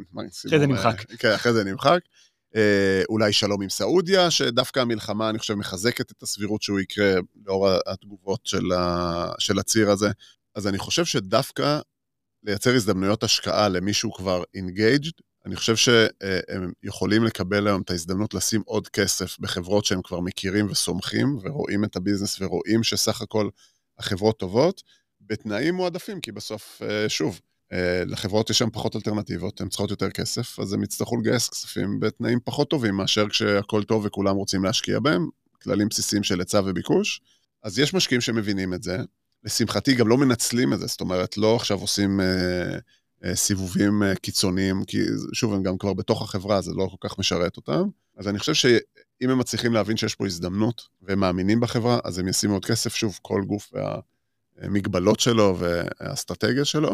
אחרי 0.45 0.59
זה 0.59 0.67
נמחק. 0.67 1.03
כן, 1.19 1.31
אחרי 1.31 1.53
זה 1.53 1.63
נמחק. 1.63 1.99
אה, 2.55 3.01
אולי 3.09 3.33
שלום 3.33 3.61
עם 3.61 3.69
סעודיה, 3.69 4.31
שדווקא 4.31 4.79
המלחמה, 4.79 5.29
אני 5.29 5.39
חושב, 5.39 5.53
מחזקת 5.53 6.11
את 6.11 6.23
הסבירות 6.23 6.61
שהוא 6.61 6.79
יקרה 6.79 7.13
לאור 7.45 7.69
התגובות 7.87 8.39
של, 8.43 8.71
ה, 8.71 9.31
של 9.39 9.59
הציר 9.59 9.91
הזה. 9.91 10.09
אז 10.55 10.67
אני 10.67 10.77
חושב 10.77 11.05
שדווקא 11.05 11.79
לייצר 12.43 12.75
הזדמנויות 12.75 13.23
השקעה 13.23 13.69
למי 13.69 13.93
שהוא 13.93 14.13
כבר 14.13 14.43
engaged, 14.57 15.21
אני 15.49 15.55
חושב 15.55 15.75
שהם 15.75 16.71
יכולים 16.83 17.23
לקבל 17.23 17.67
היום 17.67 17.81
את 17.81 17.89
ההזדמנות 17.89 18.33
לשים 18.33 18.61
עוד 18.65 18.87
כסף 18.87 19.39
בחברות 19.39 19.85
שהם 19.85 20.01
כבר 20.01 20.19
מכירים 20.19 20.67
וסומכים, 20.69 21.37
ורואים 21.43 21.83
את 21.83 21.95
הביזנס 21.95 22.41
ורואים 22.41 22.83
שסך 22.83 23.21
הכל 23.21 23.49
החברות 23.99 24.39
טובות, 24.39 24.83
בתנאים 25.21 25.75
מועדפים, 25.75 26.21
כי 26.21 26.31
בסוף, 26.31 26.81
אה, 26.81 27.09
שוב, 27.09 27.39
אה, 27.73 28.03
לחברות 28.05 28.49
יש 28.49 28.57
שם 28.57 28.69
פחות 28.69 28.95
אלטרנטיבות, 28.95 29.61
הן 29.61 29.69
צריכות 29.69 29.89
יותר 29.89 30.09
כסף, 30.09 30.59
אז 30.59 30.73
הם 30.73 30.83
יצטרכו 30.83 31.17
לגייס 31.17 31.49
כספים 31.49 31.99
בתנאים 31.99 32.39
פחות 32.43 32.69
טובים 32.69 32.95
מאשר 32.95 33.29
כשהכול 33.29 33.83
טוב 33.83 34.05
וכולם 34.05 34.35
רוצים 34.35 34.63
להשקיע 34.63 34.99
בהם, 34.99 35.27
כללים 35.61 35.87
בסיסיים 35.89 36.23
של 36.23 36.39
היצע 36.39 36.61
וביקוש. 36.65 37.21
אז 37.63 37.79
יש 37.79 37.93
משקיעים 37.93 38.21
שמבינים 38.21 38.73
את 38.73 38.83
זה, 38.83 38.97
לשמחתי 39.43 39.95
גם 39.95 40.07
לא 40.07 40.17
מנצלים 40.17 40.73
את 40.73 40.79
זה, 40.79 40.87
זאת 40.87 41.01
אומרת, 41.01 41.37
לא 41.37 41.55
עכשיו 41.55 41.79
עושים... 41.79 42.19
אה, 42.19 42.25
אה, 42.25 42.77
סיבובים 43.33 44.03
אה, 44.03 44.15
קיצוניים, 44.15 44.83
כי 44.85 44.97
שוב, 45.33 45.53
הם 45.53 45.63
גם 45.63 45.77
כבר 45.77 45.93
בתוך 45.93 46.21
החברה, 46.21 46.61
זה 46.61 46.71
לא 46.73 46.87
כל 46.91 47.07
כך 47.09 47.19
משרת 47.19 47.57
אותם. 47.57 47.83
אז 48.17 48.27
אני 48.27 48.39
חושב 48.39 48.53
שאם 48.53 49.29
הם 49.29 49.37
מצליחים 49.37 49.73
להבין 49.73 49.97
שיש 49.97 50.15
פה 50.15 50.25
הזדמנות, 50.25 50.87
והם 51.01 51.19
מאמינים 51.19 51.59
בחברה, 51.59 51.99
אז 52.03 52.19
הם 52.19 52.27
ישימו 52.27 52.53
עוד 52.53 52.65
כסף, 52.65 52.95
שוב, 52.95 53.19
כל 53.21 53.43
גוף 53.47 53.73
והמגבלות 54.57 55.19
שלו 55.19 55.57
והאסטרטגיה 55.59 56.65
שלו, 56.65 56.91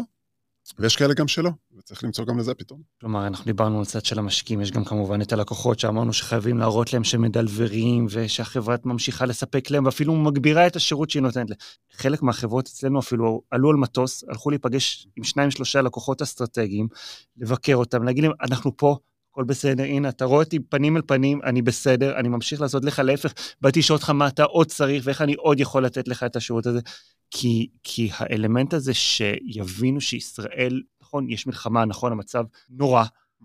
ויש 0.78 0.96
כאלה 0.96 1.14
גם 1.14 1.28
שלא, 1.28 1.50
וצריך 1.78 2.04
למצוא 2.04 2.24
גם 2.24 2.38
לזה 2.38 2.54
פתאום. 2.54 2.80
כלומר, 3.00 3.26
אנחנו 3.26 3.44
דיברנו 3.44 3.78
על 3.78 3.84
צד 3.84 4.04
של 4.04 4.18
המשקיעים, 4.18 4.60
יש 4.60 4.70
גם 4.70 4.84
כמובן 4.84 5.22
את 5.22 5.32
הלקוחות 5.32 5.78
שאמרנו 5.78 6.12
שחייבים 6.12 6.58
להראות 6.58 6.92
להם 6.92 7.04
שמדלברים, 7.04 8.06
ושהחברה 8.10 8.76
ממשיכה 8.84 9.26
לספק 9.26 9.70
להם, 9.70 9.84
ואפילו 9.84 10.14
מגבירה 10.16 10.66
את 10.66 10.76
השירות 10.76 11.10
שהיא 11.10 11.22
נותנת 11.22 11.50
להם. 11.50 11.58
חלק 11.92 12.22
מהחברות 12.22 12.66
אצלנו 12.66 13.00
אפילו 13.00 13.42
עלו 13.50 13.70
על 13.70 13.76
מטוס, 13.76 14.24
הלכו 14.28 14.50
להיפגש 14.50 15.06
עם 15.16 15.24
שניים 15.24 15.50
שלושה 15.50 15.82
לקוחות 15.82 16.22
אסטרטגיים, 16.22 16.88
לבקר 17.36 17.74
אותם, 17.74 18.02
להגיד 18.02 18.24
להם, 18.24 18.32
אנחנו 18.42 18.76
פה, 18.76 18.96
הכל 19.32 19.44
בסדר, 19.44 19.82
הנה, 19.82 20.08
אתה 20.08 20.24
רואה 20.24 20.44
אותי 20.44 20.60
פנים 20.60 20.96
אל 20.96 21.02
פנים, 21.06 21.40
אני 21.44 21.62
בסדר, 21.62 22.16
אני 22.18 22.28
ממשיך 22.28 22.60
לעשות 22.60 22.84
לך 22.84 22.98
להפך, 22.98 23.32
באתי 23.60 23.78
לשאול 23.78 23.96
אותך 23.96 24.10
מה 24.10 24.28
אתה 24.28 24.44
עוד 24.44 24.66
צריך 24.66 25.02
ואיך 25.06 25.22
אני 25.22 25.34
עוד 25.34 25.60
יכול 25.60 25.84
לתת 25.84 26.08
לך 26.08 26.22
את 26.22 26.36
השירות 26.36 26.66
הזה. 26.66 26.80
כי, 27.38 27.68
כי 27.82 28.10
האלמנט 28.12 28.74
הזה 28.74 28.94
שיבינו 28.94 30.00
שישראל, 30.00 30.82
נכון, 31.02 31.30
יש 31.30 31.46
מלחמה, 31.46 31.84
נכון, 31.84 32.12
המצב 32.12 32.44
נורא, 32.70 33.04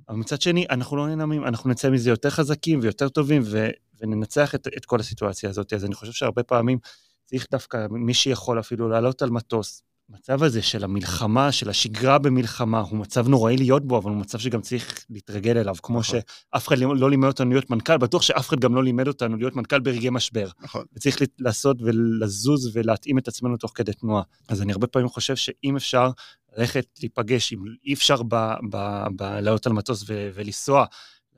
אבל 0.09 0.17
מצד 0.17 0.41
שני, 0.41 0.65
אנחנו 0.69 0.97
לא 0.97 1.07
ננמים, 1.07 1.45
אנחנו 1.45 1.69
נצא 1.69 1.89
מזה 1.89 2.09
יותר 2.09 2.29
חזקים 2.29 2.79
ויותר 2.81 3.09
טובים 3.09 3.41
ו, 3.45 3.69
וננצח 3.99 4.55
את, 4.55 4.67
את 4.77 4.85
כל 4.85 4.99
הסיטואציה 4.99 5.49
הזאת. 5.49 5.73
אז 5.73 5.85
אני 5.85 5.95
חושב 5.95 6.11
שהרבה 6.11 6.43
פעמים 6.43 6.77
צריך 7.25 7.47
דווקא 7.51 7.87
מי 7.89 8.13
שיכול 8.13 8.59
אפילו 8.59 8.89
לעלות 8.89 9.21
על 9.21 9.29
מטוס, 9.29 9.83
המצב 10.11 10.43
הזה 10.43 10.61
של 10.61 10.83
המלחמה, 10.83 11.51
של 11.51 11.69
השגרה 11.69 12.17
במלחמה, 12.17 12.79
הוא 12.79 12.99
מצב 12.99 13.27
נוראי 13.27 13.57
להיות 13.57 13.85
בו, 13.85 13.97
אבל 13.97 14.11
הוא 14.11 14.17
מצב 14.17 14.39
שגם 14.39 14.61
צריך 14.61 15.05
להתרגל 15.09 15.57
אליו. 15.57 15.75
כמו 15.83 15.99
נכון. 15.99 16.19
שאף 16.53 16.67
אחד 16.67 16.77
לא 16.77 17.09
לימד 17.09 17.27
אותנו 17.27 17.49
להיות 17.49 17.69
מנכ"ל, 17.69 17.97
בטוח 17.97 18.21
שאף 18.21 18.49
אחד 18.49 18.59
גם 18.59 18.75
לא 18.75 18.83
לימד 18.83 19.07
אותנו 19.07 19.37
להיות 19.37 19.55
מנכ"ל 19.55 19.79
ברגעי 19.79 20.09
משבר. 20.09 20.47
נכון. 20.59 20.85
וצריך 20.93 21.17
לעשות 21.39 21.77
ולזוז 21.81 22.71
ולהתאים 22.73 23.17
את 23.17 23.27
עצמנו 23.27 23.57
תוך 23.57 23.71
כדי 23.75 23.93
תנועה. 23.93 24.23
אז 24.47 24.61
אני 24.61 24.71
הרבה 24.71 24.87
פעמים 24.87 25.09
חושב 25.09 25.35
שאם 25.35 25.75
אפשר 25.75 26.11
ללכת, 26.57 26.85
להיפגש, 26.99 27.53
אם 27.53 27.59
אי 27.85 27.93
אפשר 27.93 28.15
לעלות 29.19 29.67
על 29.67 29.73
מטוס 29.73 30.03
ולנסוע, 30.07 30.85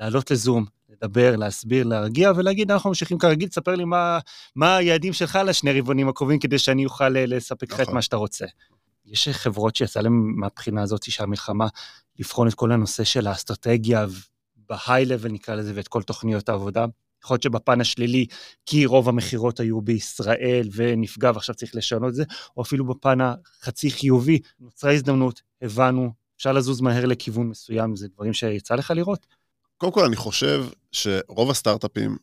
לעלות 0.04 0.32
לזום, 0.32 0.66
לדבר, 0.90 1.36
להסביר, 1.36 1.84
להרגיע 1.84 2.32
ולהגיד, 2.36 2.72
אנחנו 2.72 2.90
ממשיכים 2.90 3.18
כרגיל, 3.18 3.50
תספר 3.50 3.76
לי 3.76 3.86
מה, 3.86 4.20
מה 4.56 4.76
היעדים 4.76 5.14
שלך 5.14 5.40
לשני 5.46 5.80
רבעונים 5.80 6.10
הקרובים 6.10 6.40
כדי 6.40 6.60
שאני 6.60 6.86
אוכל 6.86 7.18
אה, 7.18 7.26
לספק 7.26 7.72
לך 7.72 7.80
נכון. 7.80 7.86
את 7.86 7.94
מה 7.94 8.02
שאתה 8.02 8.16
רוצה. 8.16 8.46
יש 9.06 9.30
חברות 9.30 9.76
שיצא 9.76 10.02
להן 10.02 10.14
מהבחינה 10.14 10.82
הזאת 10.82 11.04
שהמלחמה, 11.04 11.68
לבחון 12.20 12.48
את 12.48 12.54
כל 12.54 12.72
הנושא 12.72 13.04
של 13.04 13.28
האסטרטגיה 13.28 14.06
בהיי-לבל 14.70 15.32
נקרא 15.32 15.56
לזה, 15.56 15.72
ואת 15.76 15.88
כל 15.88 16.04
תוכניות 16.04 16.50
העבודה. 16.50 16.86
יכול 17.24 17.34
להיות 17.34 17.44
שבפן 17.44 17.82
השלילי, 17.82 18.26
כי 18.66 18.86
רוב 18.86 19.10
המכירות 19.10 19.60
היו 19.60 19.82
בישראל 19.82 20.70
ונפגע 20.74 21.32
ועכשיו 21.34 21.56
צריך 21.56 21.76
לשנות 21.76 22.10
את 22.10 22.16
זה, 22.16 22.24
או 22.58 22.62
אפילו 22.62 22.86
בפן 22.86 23.18
החצי 23.22 23.92
חיובי, 23.92 24.40
נוצרה 24.60 24.92
הזדמנות, 24.92 25.42
הבנו, 25.62 26.12
אפשר 26.38 26.52
לזוז 26.52 26.82
מהר 26.82 27.06
לכיוון 27.06 27.48
מסוים, 27.48 27.96
זה 27.96 28.08
דברים 28.08 28.34
שיצא 28.34 28.76
לך 28.76 28.92
לראות? 28.96 29.43
קודם 29.84 29.94
כל, 29.94 30.06
אני 30.06 30.16
חושב 30.16 30.66
שרוב 30.92 31.50
הסטארט-אפים, 31.50 32.18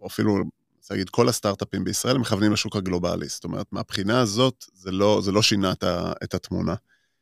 או 0.00 0.06
אפילו, 0.06 0.34
רוצה 0.76 0.94
להגיד, 0.94 1.10
כל 1.10 1.28
הסטארט-אפים 1.28 1.84
בישראל, 1.84 2.18
מכוונים 2.18 2.52
לשוק 2.52 2.76
הגלובלי. 2.76 3.28
זאת 3.28 3.44
אומרת, 3.44 3.66
מהבחינה 3.72 4.20
הזאת, 4.20 4.64
זה 4.72 4.92
לא, 4.92 5.20
זה 5.22 5.32
לא 5.32 5.42
שינה 5.42 5.72
את 6.24 6.34
התמונה. 6.34 6.74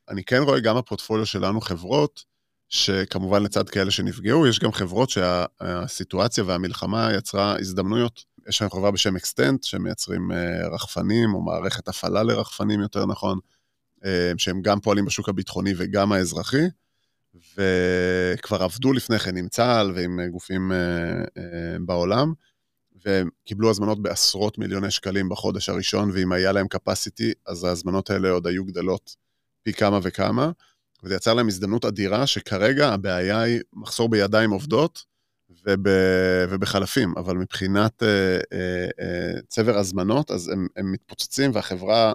אני 0.09 0.25
כן 0.25 0.43
רואה 0.43 0.61
גם 0.61 0.77
בפורטפוליו 0.77 1.27
שלנו 1.27 1.61
חברות, 1.61 2.25
שכמובן 2.69 3.43
לצד 3.43 3.69
כאלה 3.69 3.91
שנפגעו, 3.91 4.47
יש 4.47 4.59
גם 4.59 4.73
חברות 4.73 5.11
שהסיטואציה 5.11 6.45
והמלחמה 6.45 7.09
יצרה 7.13 7.57
הזדמנויות. 7.61 8.25
יש 8.49 8.63
לנו 8.63 8.71
חברה 8.71 8.91
בשם 8.91 9.17
אקסטנט, 9.17 9.65
שמייצרים 9.65 10.33
אה, 10.33 10.69
רחפנים, 10.75 11.35
או 11.35 11.43
מערכת 11.43 11.89
הפעלה 11.89 12.23
לרחפנים 12.23 12.81
יותר 12.81 13.07
נכון, 13.07 13.39
אה, 14.05 14.33
שהם 14.39 14.63
גם 14.63 14.81
פועלים 14.81 15.05
בשוק 15.05 15.29
הביטחוני 15.29 15.73
וגם 15.77 16.13
האזרחי. 16.13 16.65
וכבר 17.35 18.63
עבדו 18.63 18.93
לפני 18.93 19.19
כן 19.19 19.37
עם 19.37 19.49
צה"ל 19.49 19.93
ועם 19.95 20.21
גופים 20.31 20.73
אה, 20.73 20.77
אה, 21.39 21.77
בעולם, 21.81 22.33
והם 23.05 23.29
קיבלו 23.45 23.71
הזמנות 23.71 24.03
בעשרות 24.03 24.59
מיליוני 24.59 24.91
שקלים 24.91 25.29
בחודש 25.29 25.69
הראשון, 25.69 26.11
ואם 26.15 26.33
היה 26.33 26.53
להם 26.53 26.67
capacity, 26.75 27.33
אז 27.47 27.65
ההזמנות 27.65 28.11
האלה 28.11 28.31
עוד 28.31 28.47
היו 28.47 28.65
גדלות 28.65 29.17
פי 29.63 29.73
כמה 29.73 29.99
וכמה, 30.03 30.51
וזה 31.03 31.15
יצר 31.15 31.35
להם 31.35 31.49
הזדמנות 31.49 31.85
אדירה, 31.85 32.27
שכרגע 32.27 32.89
הבעיה 32.89 33.41
היא 33.41 33.61
מחסור 33.73 34.09
בידיים 34.09 34.51
עובדות 34.51 35.05
וב, 35.67 35.87
ובחלפים, 36.51 37.15
אבל 37.17 37.37
מבחינת 37.37 38.03
אה, 38.03 38.39
אה, 38.53 38.89
אה, 39.01 39.41
צבר 39.49 39.79
הזמנות, 39.79 40.31
אז 40.31 40.49
הם, 40.49 40.67
הם 40.77 40.93
מתפוצצים, 40.93 41.51
והחברה 41.55 42.13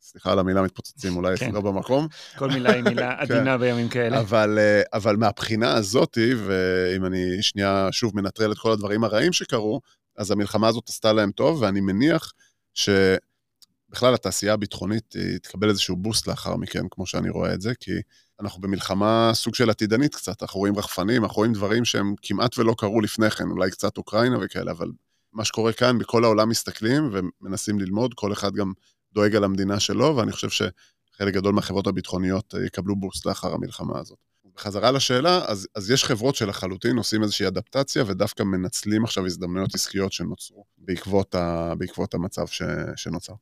סליחה 0.00 0.32
על 0.32 0.38
המילה 0.38 0.62
מתפוצצים, 0.62 1.16
אולי 1.16 1.36
כן. 1.36 1.52
לא 1.52 1.60
במקום. 1.60 2.08
כל 2.38 2.48
מילה 2.48 2.72
היא 2.72 2.82
מילה 2.82 3.16
כן. 3.16 3.34
עדינה 3.34 3.58
בימים 3.58 3.88
כאלה. 3.88 4.20
אבל, 4.20 4.58
אה, 4.58 4.82
אבל 4.92 5.16
מהבחינה 5.16 5.74
הזאתי, 5.74 6.34
ואם 6.34 7.04
אני 7.04 7.42
שנייה 7.42 7.88
שוב 7.90 8.16
מנטרל 8.16 8.52
את 8.52 8.58
כל 8.58 8.72
הדברים 8.72 9.04
הרעים 9.04 9.32
שקרו, 9.32 9.80
אז 10.16 10.30
המלחמה 10.30 10.68
הזאת 10.68 10.88
עשתה 10.88 11.12
להם 11.12 11.30
טוב, 11.30 11.62
ואני 11.62 11.80
מניח 11.80 12.32
שבכלל 12.74 14.14
התעשייה 14.14 14.52
הביטחונית 14.52 15.14
תקבל 15.42 15.68
איזשהו 15.68 15.96
בוסט 15.96 16.26
לאחר 16.26 16.56
מכן, 16.56 16.82
כמו 16.90 17.06
שאני 17.06 17.30
רואה 17.30 17.54
את 17.54 17.60
זה, 17.60 17.74
כי 17.80 17.92
אנחנו 18.40 18.60
במלחמה 18.60 19.30
סוג 19.34 19.54
של 19.54 19.70
עתידנית 19.70 20.14
קצת, 20.14 20.42
אנחנו 20.42 20.60
רואים 20.60 20.78
רחפנים, 20.78 21.24
אנחנו 21.24 21.36
רואים 21.36 21.52
דברים 21.52 21.84
שהם 21.84 22.14
כמעט 22.22 22.58
ולא 22.58 22.74
קרו 22.78 23.00
לפני 23.00 23.30
כן, 23.30 23.50
אולי 23.50 23.70
קצת 23.70 23.98
אוקראינה 23.98 24.36
וכאלה, 24.40 24.70
אבל 24.70 24.90
מה 25.32 25.44
שקורה 25.44 25.72
כאן, 25.72 25.98
בכל 25.98 26.24
העולם 26.24 26.48
מסתכלים 26.48 27.10
ומנסים 27.12 27.78
ללמוד, 27.78 28.14
כל 28.14 28.32
אחד 28.32 28.54
גם 28.54 28.72
דואג 29.12 29.36
על 29.36 29.44
המדינה 29.44 29.80
שלו, 29.80 30.16
ואני 30.16 30.32
חושב 30.32 30.48
שחלק 30.50 31.34
גדול 31.34 31.54
מהחברות 31.54 31.86
הביטחוניות 31.86 32.54
אה, 32.54 32.66
יקבלו 32.66 32.96
בוסט 32.96 33.26
לאחר 33.26 33.54
המלחמה 33.54 33.98
הזאת. 33.98 34.18
בחזרה 34.54 34.90
לשאלה, 34.90 35.44
אז, 35.46 35.68
אז 35.74 35.90
יש 35.90 36.04
חברות 36.04 36.34
שלחלוטין 36.34 36.96
עושים 36.96 37.22
איזושהי 37.22 37.46
אדפטציה 37.46 38.04
ודווקא 38.06 38.42
מנצלים 38.42 39.04
עכשיו 39.04 39.26
הזדמנויות 39.26 39.74
עסקיות 39.74 40.12
שנוצרו 40.12 40.64
בעקבות, 40.78 41.34
ה, 41.34 41.72
בעקבות 41.78 42.14
המצב 42.14 42.46
ש, 42.46 42.62
שנוצר. 42.96 43.32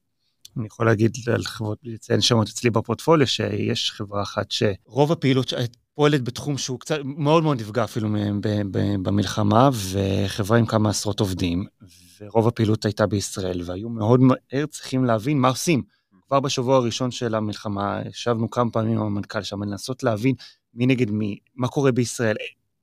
אני 0.57 0.66
יכול 0.66 0.87
להגיד 0.87 1.16
על 1.35 1.44
חברות, 1.44 1.79
לציין 1.83 2.20
שמות 2.20 2.48
אצלי 2.48 2.70
בפורטפוליו, 2.70 3.26
שיש 3.26 3.90
חברה 3.90 4.22
אחת 4.22 4.46
שרוב 4.50 5.12
הפעילות 5.12 5.48
פועלת 5.96 6.24
בתחום 6.24 6.59
שהוא 6.59 6.80
קצת, 6.80 6.98
מאוד 7.04 7.42
מאוד 7.42 7.61
נפגע 7.61 7.85
אפילו 7.85 8.09
במלחמה, 9.02 9.70
וחברה 9.92 10.59
עם 10.59 10.66
כמה 10.66 10.90
עשרות 10.90 11.20
עובדים, 11.20 11.64
ורוב 12.20 12.48
הפעילות 12.48 12.85
הייתה 12.85 13.06
בישראל, 13.06 13.62
והיו 13.64 13.88
מאוד 13.88 14.20
מהר 14.20 14.66
צריכים 14.70 15.04
להבין 15.04 15.38
מה 15.38 15.48
עושים. 15.48 15.82
כבר 16.26 16.40
בשבוע 16.40 16.76
הראשון 16.76 17.11
של 17.11 17.35
המלחמה, 17.35 18.00
ישבנו 18.09 18.50
כמה 18.50 18.70
פעמים 18.70 18.98
עם 18.98 19.06
המנכ"ל 19.06 19.42
שם, 19.42 19.62
לנסות 19.62 20.02
להבין 20.02 20.35
מי 20.74 20.87
נגד 20.87 21.11
מי, 21.11 21.38
מה 21.54 21.68
קורה 21.68 21.92
בישראל. 21.92 22.37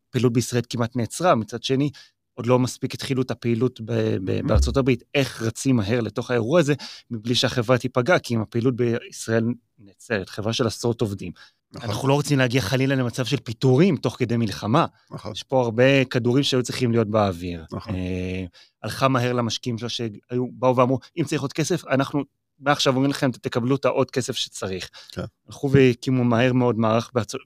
פעילות 0.10 0.34
בישראל 0.34 0.62
כמעט 0.70 0.96
נעצרה, 0.96 1.36
מצד 1.36 1.64
שני, 1.64 1.90
עוד 2.34 2.46
לא 2.46 2.60
מספיק 2.60 2.94
התחילו 2.94 3.22
את 3.22 3.32
הפעילות 3.32 3.82
ב- 3.82 4.18
ב- 4.24 4.48
בארצות 4.48 4.78
הברית, 4.78 5.04
איך 5.14 5.42
רצים 5.42 5.76
מהר 5.76 6.02
לתוך 6.02 6.32
האירוע 6.32 6.60
הזה, 6.60 6.74
מבלי 7.12 7.36
שהחברה 7.36 7.78
תיפגע, 7.78 8.20
כי 8.20 8.36
אם 8.36 8.42
הפעילות 8.42 8.76
בישראל 8.76 9.46
נעצרת, 9.80 10.30
חברה 10.30 10.54
של 10.54 10.68
עשרות 10.68 11.02
עובדים, 11.02 11.32
נכון. 11.74 11.90
אנחנו 11.90 12.08
לא 12.08 12.14
רוצים 12.14 12.40
להגיע 12.40 12.62
חלילה 12.62 12.96
למצב 12.96 13.26
של 13.26 13.38
פיטורים 13.38 13.98
תוך 13.98 14.16
כדי 14.20 14.38
מלחמה. 14.38 14.86
נכון. 15.12 15.32
יש 15.32 15.44
פה 15.44 15.62
הרבה 15.62 16.06
כדורים 16.06 16.44
שהיו 16.44 16.64
צריכים 16.64 16.92
להיות 16.92 17.08
באוויר. 17.08 17.66
נכון. 17.72 17.96
אה, 17.96 18.46
הלכה 18.84 19.08
מהר 19.08 19.34
למשקיעים 19.34 19.78
שלו 19.78 19.90
שהיו, 19.90 20.48
באו 20.52 20.76
ואמרו, 20.76 21.00
אם 21.18 21.24
צריך 21.24 21.42
עוד 21.42 21.54
כסף, 21.54 21.86
אנחנו 21.86 22.24
מעכשיו 22.60 22.94
אומרים 22.94 23.12
לכם, 23.12 23.32
תקבלו 23.32 23.76
את 23.76 23.86
העוד 23.86 24.12
כסף 24.12 24.36
שצריך. 24.36 24.90
כן. 25.12 25.22
הלכו 25.48 25.72
והקימו 25.72 26.24
מהר 26.24 26.54
מאוד 26.54 26.78
מערך 26.78 27.12
בארצות, 27.14 27.42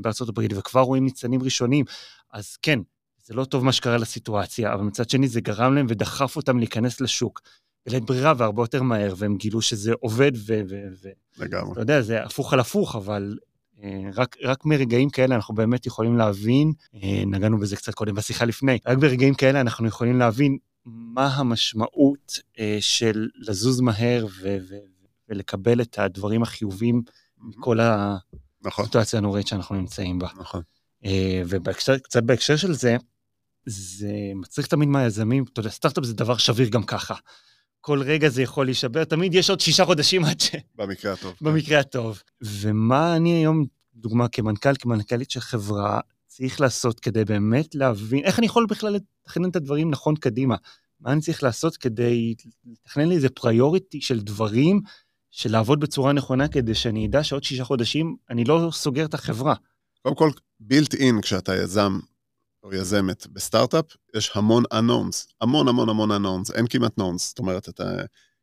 בארצות 0.00 0.28
הברית, 0.28 0.52
וכבר 0.56 0.80
רואים 0.80 1.04
ניצנים 1.04 1.42
ראשונים. 1.42 1.84
אז 2.32 2.56
כן, 2.56 2.78
זה 3.24 3.34
לא 3.34 3.44
טוב 3.44 3.64
מה 3.64 3.72
שקרה 3.72 3.96
לסיטואציה, 3.96 4.74
אבל 4.74 4.82
מצד 4.82 5.10
שני 5.10 5.28
זה 5.28 5.40
גרם 5.40 5.74
להם 5.74 5.86
ודחף 5.88 6.36
אותם 6.36 6.58
להיכנס 6.58 7.00
לשוק. 7.00 7.40
בלית 7.86 8.04
ברירה 8.04 8.32
והרבה 8.36 8.62
יותר 8.62 8.82
מהר, 8.82 9.14
והם 9.16 9.36
גילו 9.36 9.62
שזה 9.62 9.92
עובד, 10.00 10.32
ו... 10.34 10.60
ו, 10.68 10.82
ו 11.02 11.08
לגמרי. 11.38 11.72
אתה 11.72 11.80
יודע, 11.80 12.02
זה 12.02 12.22
הפוך 12.22 12.52
על 12.52 12.60
הפוך, 12.60 12.96
אבל 12.96 13.36
רק, 14.14 14.36
רק 14.42 14.64
מרגעים 14.64 15.10
כאלה 15.10 15.34
אנחנו 15.34 15.54
באמת 15.54 15.86
יכולים 15.86 16.16
להבין, 16.16 16.72
אה, 16.94 17.22
נגענו 17.26 17.58
בזה 17.58 17.76
קצת 17.76 17.94
קודם 17.94 18.14
בשיחה 18.14 18.44
לפני, 18.44 18.78
רק 18.86 18.98
ברגעים 18.98 19.34
כאלה 19.34 19.60
אנחנו 19.60 19.88
יכולים 19.88 20.18
להבין 20.18 20.58
מה 20.86 21.26
המשמעות 21.26 22.38
אה, 22.58 22.76
של 22.80 23.28
לזוז 23.38 23.80
מהר 23.80 24.26
ו- 24.26 24.58
ו- 24.68 24.74
ולקבל 25.28 25.80
את 25.80 25.98
הדברים 25.98 26.42
החיובים 26.42 27.02
מכל 27.38 27.78
נכון. 28.64 28.84
הסיטואציה 28.84 29.18
הנוראית 29.18 29.46
שאנחנו 29.46 29.76
נמצאים 29.76 30.18
בה. 30.18 30.28
נכון. 30.36 30.62
וקצת 31.46 32.22
בהקשר 32.22 32.56
של 32.56 32.72
זה, 32.72 32.96
זה 33.66 34.12
מצריך 34.34 34.66
תמיד 34.66 34.88
מהיזמים, 34.88 35.44
אתה 35.52 35.60
יודע, 35.60 35.70
סטארט-אפ 35.70 36.04
זה 36.04 36.14
דבר 36.14 36.36
שביר 36.36 36.68
גם 36.68 36.82
ככה. 36.82 37.14
כל 37.84 38.02
רגע 38.02 38.28
זה 38.28 38.42
יכול 38.42 38.66
להישבר, 38.66 39.04
תמיד 39.04 39.34
יש 39.34 39.50
עוד 39.50 39.60
שישה 39.60 39.84
חודשים 39.84 40.24
עד 40.24 40.40
ש... 40.40 40.50
במקרה 40.74 41.12
הטוב. 41.12 41.34
כן. 41.38 41.44
במקרה 41.44 41.80
הטוב. 41.80 42.22
ומה 42.42 43.16
אני 43.16 43.30
היום, 43.30 43.64
דוגמה 43.94 44.28
כמנכ"ל, 44.28 44.74
כמנכ"לית 44.78 45.30
של 45.30 45.40
חברה, 45.40 46.00
צריך 46.26 46.60
לעשות 46.60 47.00
כדי 47.00 47.24
באמת 47.24 47.74
להבין, 47.74 48.24
איך 48.24 48.38
אני 48.38 48.46
יכול 48.46 48.66
בכלל 48.66 48.96
לתכנן 49.24 49.48
את 49.48 49.56
הדברים 49.56 49.90
נכון 49.90 50.16
קדימה? 50.16 50.56
מה 51.00 51.12
אני 51.12 51.20
צריך 51.20 51.42
לעשות 51.42 51.76
כדי 51.76 52.34
לתכנן 52.66 53.08
לי 53.08 53.14
איזה 53.14 53.28
פריוריטי 53.28 54.00
של 54.00 54.20
דברים, 54.20 54.80
של 55.30 55.52
לעבוד 55.52 55.80
בצורה 55.80 56.12
נכונה, 56.12 56.48
כדי 56.48 56.74
שאני 56.74 57.06
אדע 57.06 57.24
שעוד 57.24 57.44
שישה 57.44 57.64
חודשים 57.64 58.16
אני 58.30 58.44
לא 58.44 58.68
סוגר 58.72 59.04
את 59.04 59.14
החברה. 59.14 59.54
קודם 60.02 60.16
כל, 60.16 60.30
בילט 60.60 60.94
אין 60.94 61.20
כשאתה 61.20 61.56
יזם 61.56 61.98
או 62.64 62.74
יזמת 62.74 63.26
בסטארט-אפ, 63.26 63.84
יש 64.16 64.30
המון 64.34 64.64
unknowns, 64.72 65.34
המון 65.40 65.68
המון 65.68 65.88
המון 65.88 66.10
unknowns, 66.10 66.54
אין 66.54 66.66
כמעט 66.66 67.00
knowns, 67.00 67.18
זאת 67.18 67.38
אומרת, 67.38 67.68
אתה, 67.68 67.84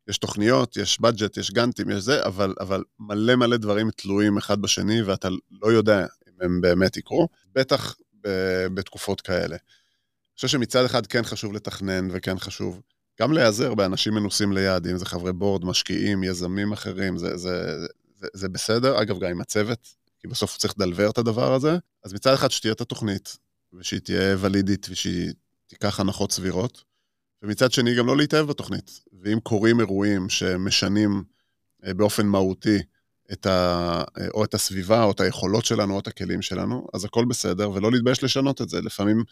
יש 0.08 0.18
תוכניות, 0.18 0.78
יש 0.78 1.00
budget, 1.04 1.40
יש 1.40 1.52
גאנטים, 1.52 1.90
יש 1.90 2.04
זה, 2.04 2.26
אבל, 2.26 2.54
אבל 2.60 2.84
מלא 3.00 3.36
מלא 3.36 3.58
דברים 3.58 3.92
תלויים 3.92 4.38
אחד 4.38 4.62
בשני, 4.62 5.02
ואתה 5.02 5.30
לא 5.52 5.72
יודע 5.72 6.00
אם 6.00 6.34
הם 6.42 6.62
באמת 6.62 6.98
יקרו, 6.98 7.28
בטח 7.54 7.96
ב, 8.24 8.28
בתקופות 8.74 9.22
כאלה. 9.22 9.56
אני 9.56 10.36
חושב 10.36 10.48
שמצד 10.48 10.86
אחד 10.86 11.08
כן 11.08 11.24
חשוב 11.24 11.54
לתכנן 11.54 12.08
וכן 12.12 12.40
חשוב 12.40 12.82
גם 13.22 13.34
להיעזר 13.34 13.74
באנשים 13.74 14.14
מנוסים 14.14 14.52
ליד, 14.54 14.88
אם 14.88 14.98
זה 14.98 15.06
חברי 15.06 15.34
בורד, 15.34 15.66
משקיעים, 15.66 16.24
יזמים 16.24 16.72
אחרים, 16.72 17.18
זה, 17.18 17.38
זה, 17.38 17.76
זה, 18.16 18.28
זה 18.34 18.50
בסדר, 18.50 19.02
אגב, 19.02 19.20
גם 19.20 19.30
עם 19.30 19.42
הצוות, 19.42 19.88
כי 20.20 20.28
בסוף 20.28 20.58
צריך 20.58 20.74
לדלבר 20.78 21.10
את 21.10 21.18
הדבר 21.18 21.54
הזה. 21.54 21.78
אז 22.04 22.14
מצד 22.14 22.34
אחד 22.34 22.52
שתהיה 22.52 22.74
את 22.74 22.82
התוכנית, 22.82 23.38
ושהיא 23.74 24.00
תהיה 24.00 24.36
ולידית 24.40 24.88
ושהיא 24.90 25.34
תיקח 25.68 26.00
הנחות 26.00 26.32
סבירות, 26.32 26.84
ומצד 27.42 27.72
שני 27.72 27.96
גם 27.96 28.08
לא 28.08 28.18
להתאהב 28.18 28.48
בתוכנית. 28.48 29.00
ואם 29.22 29.40
קורים 29.40 29.80
אירועים 29.80 30.30
שמשנים 30.30 31.24
אה, 31.86 31.94
באופן 31.94 32.28
מהותי 32.28 32.78
את 33.32 33.46
ה, 33.46 34.04
או 34.34 34.44
את 34.44 34.54
הסביבה, 34.54 35.04
או 35.04 35.12
את 35.12 35.20
היכולות 35.20 35.66
שלנו, 35.66 35.94
או 35.94 36.00
את 36.00 36.08
הכלים 36.08 36.42
שלנו, 36.42 36.88
אז 36.94 37.06
הכל 37.06 37.26
בסדר, 37.26 37.72
ולא 37.72 37.92
להתבייש 37.92 38.24
לשנות 38.24 38.62
את 38.62 38.70
זה. 38.70 38.82
לפעמים 38.82 39.24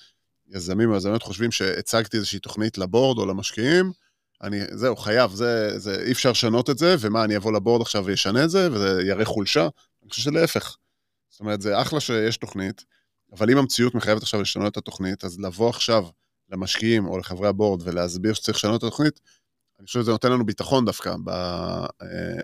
יזמים 0.47 0.91
או 0.91 0.95
יזמיות 0.95 1.23
חושבים 1.23 1.51
שהצגתי 1.51 2.17
איזושהי 2.17 2.39
תוכנית 2.39 2.77
לבורד 2.77 3.17
או 3.17 3.25
למשקיעים, 3.25 3.91
אני, 4.43 4.59
זהו, 4.71 4.95
חייב, 4.95 5.31
זה, 5.31 5.79
זה, 5.79 6.03
אי 6.03 6.11
אפשר 6.11 6.31
לשנות 6.31 6.69
את 6.69 6.77
זה, 6.77 6.95
ומה, 6.99 7.23
אני 7.23 7.37
אבוא 7.37 7.53
לבורד 7.53 7.81
עכשיו 7.81 8.05
וישנה 8.05 8.43
את 8.43 8.49
זה, 8.49 8.71
וזה 8.71 9.01
יראה 9.07 9.25
חולשה? 9.25 9.67
אני 10.03 10.09
חושב 10.09 10.21
שלהפך. 10.21 10.75
זאת 11.29 11.39
אומרת, 11.39 11.61
זה 11.61 11.81
אחלה 11.81 11.99
שיש 11.99 12.37
תוכנית, 12.37 12.85
אבל 13.31 13.51
אם 13.51 13.57
המציאות 13.57 13.95
מחייבת 13.95 14.23
עכשיו 14.23 14.41
לשנות 14.41 14.71
את 14.71 14.77
התוכנית, 14.77 15.23
אז 15.23 15.39
לבוא 15.39 15.69
עכשיו 15.69 16.05
למשקיעים 16.51 17.07
או 17.07 17.17
לחברי 17.17 17.47
הבורד 17.47 17.81
ולהסביר 17.85 18.33
שצריך 18.33 18.57
לשנות 18.57 18.79
את 18.79 18.83
התוכנית, 18.83 19.19
אני 19.79 19.85
חושב 19.85 20.01
שזה 20.01 20.11
נותן 20.11 20.31
לנו 20.31 20.45
ביטחון 20.45 20.85
דווקא 20.85 21.15
ב, 21.23 21.29
אה, 21.29 21.87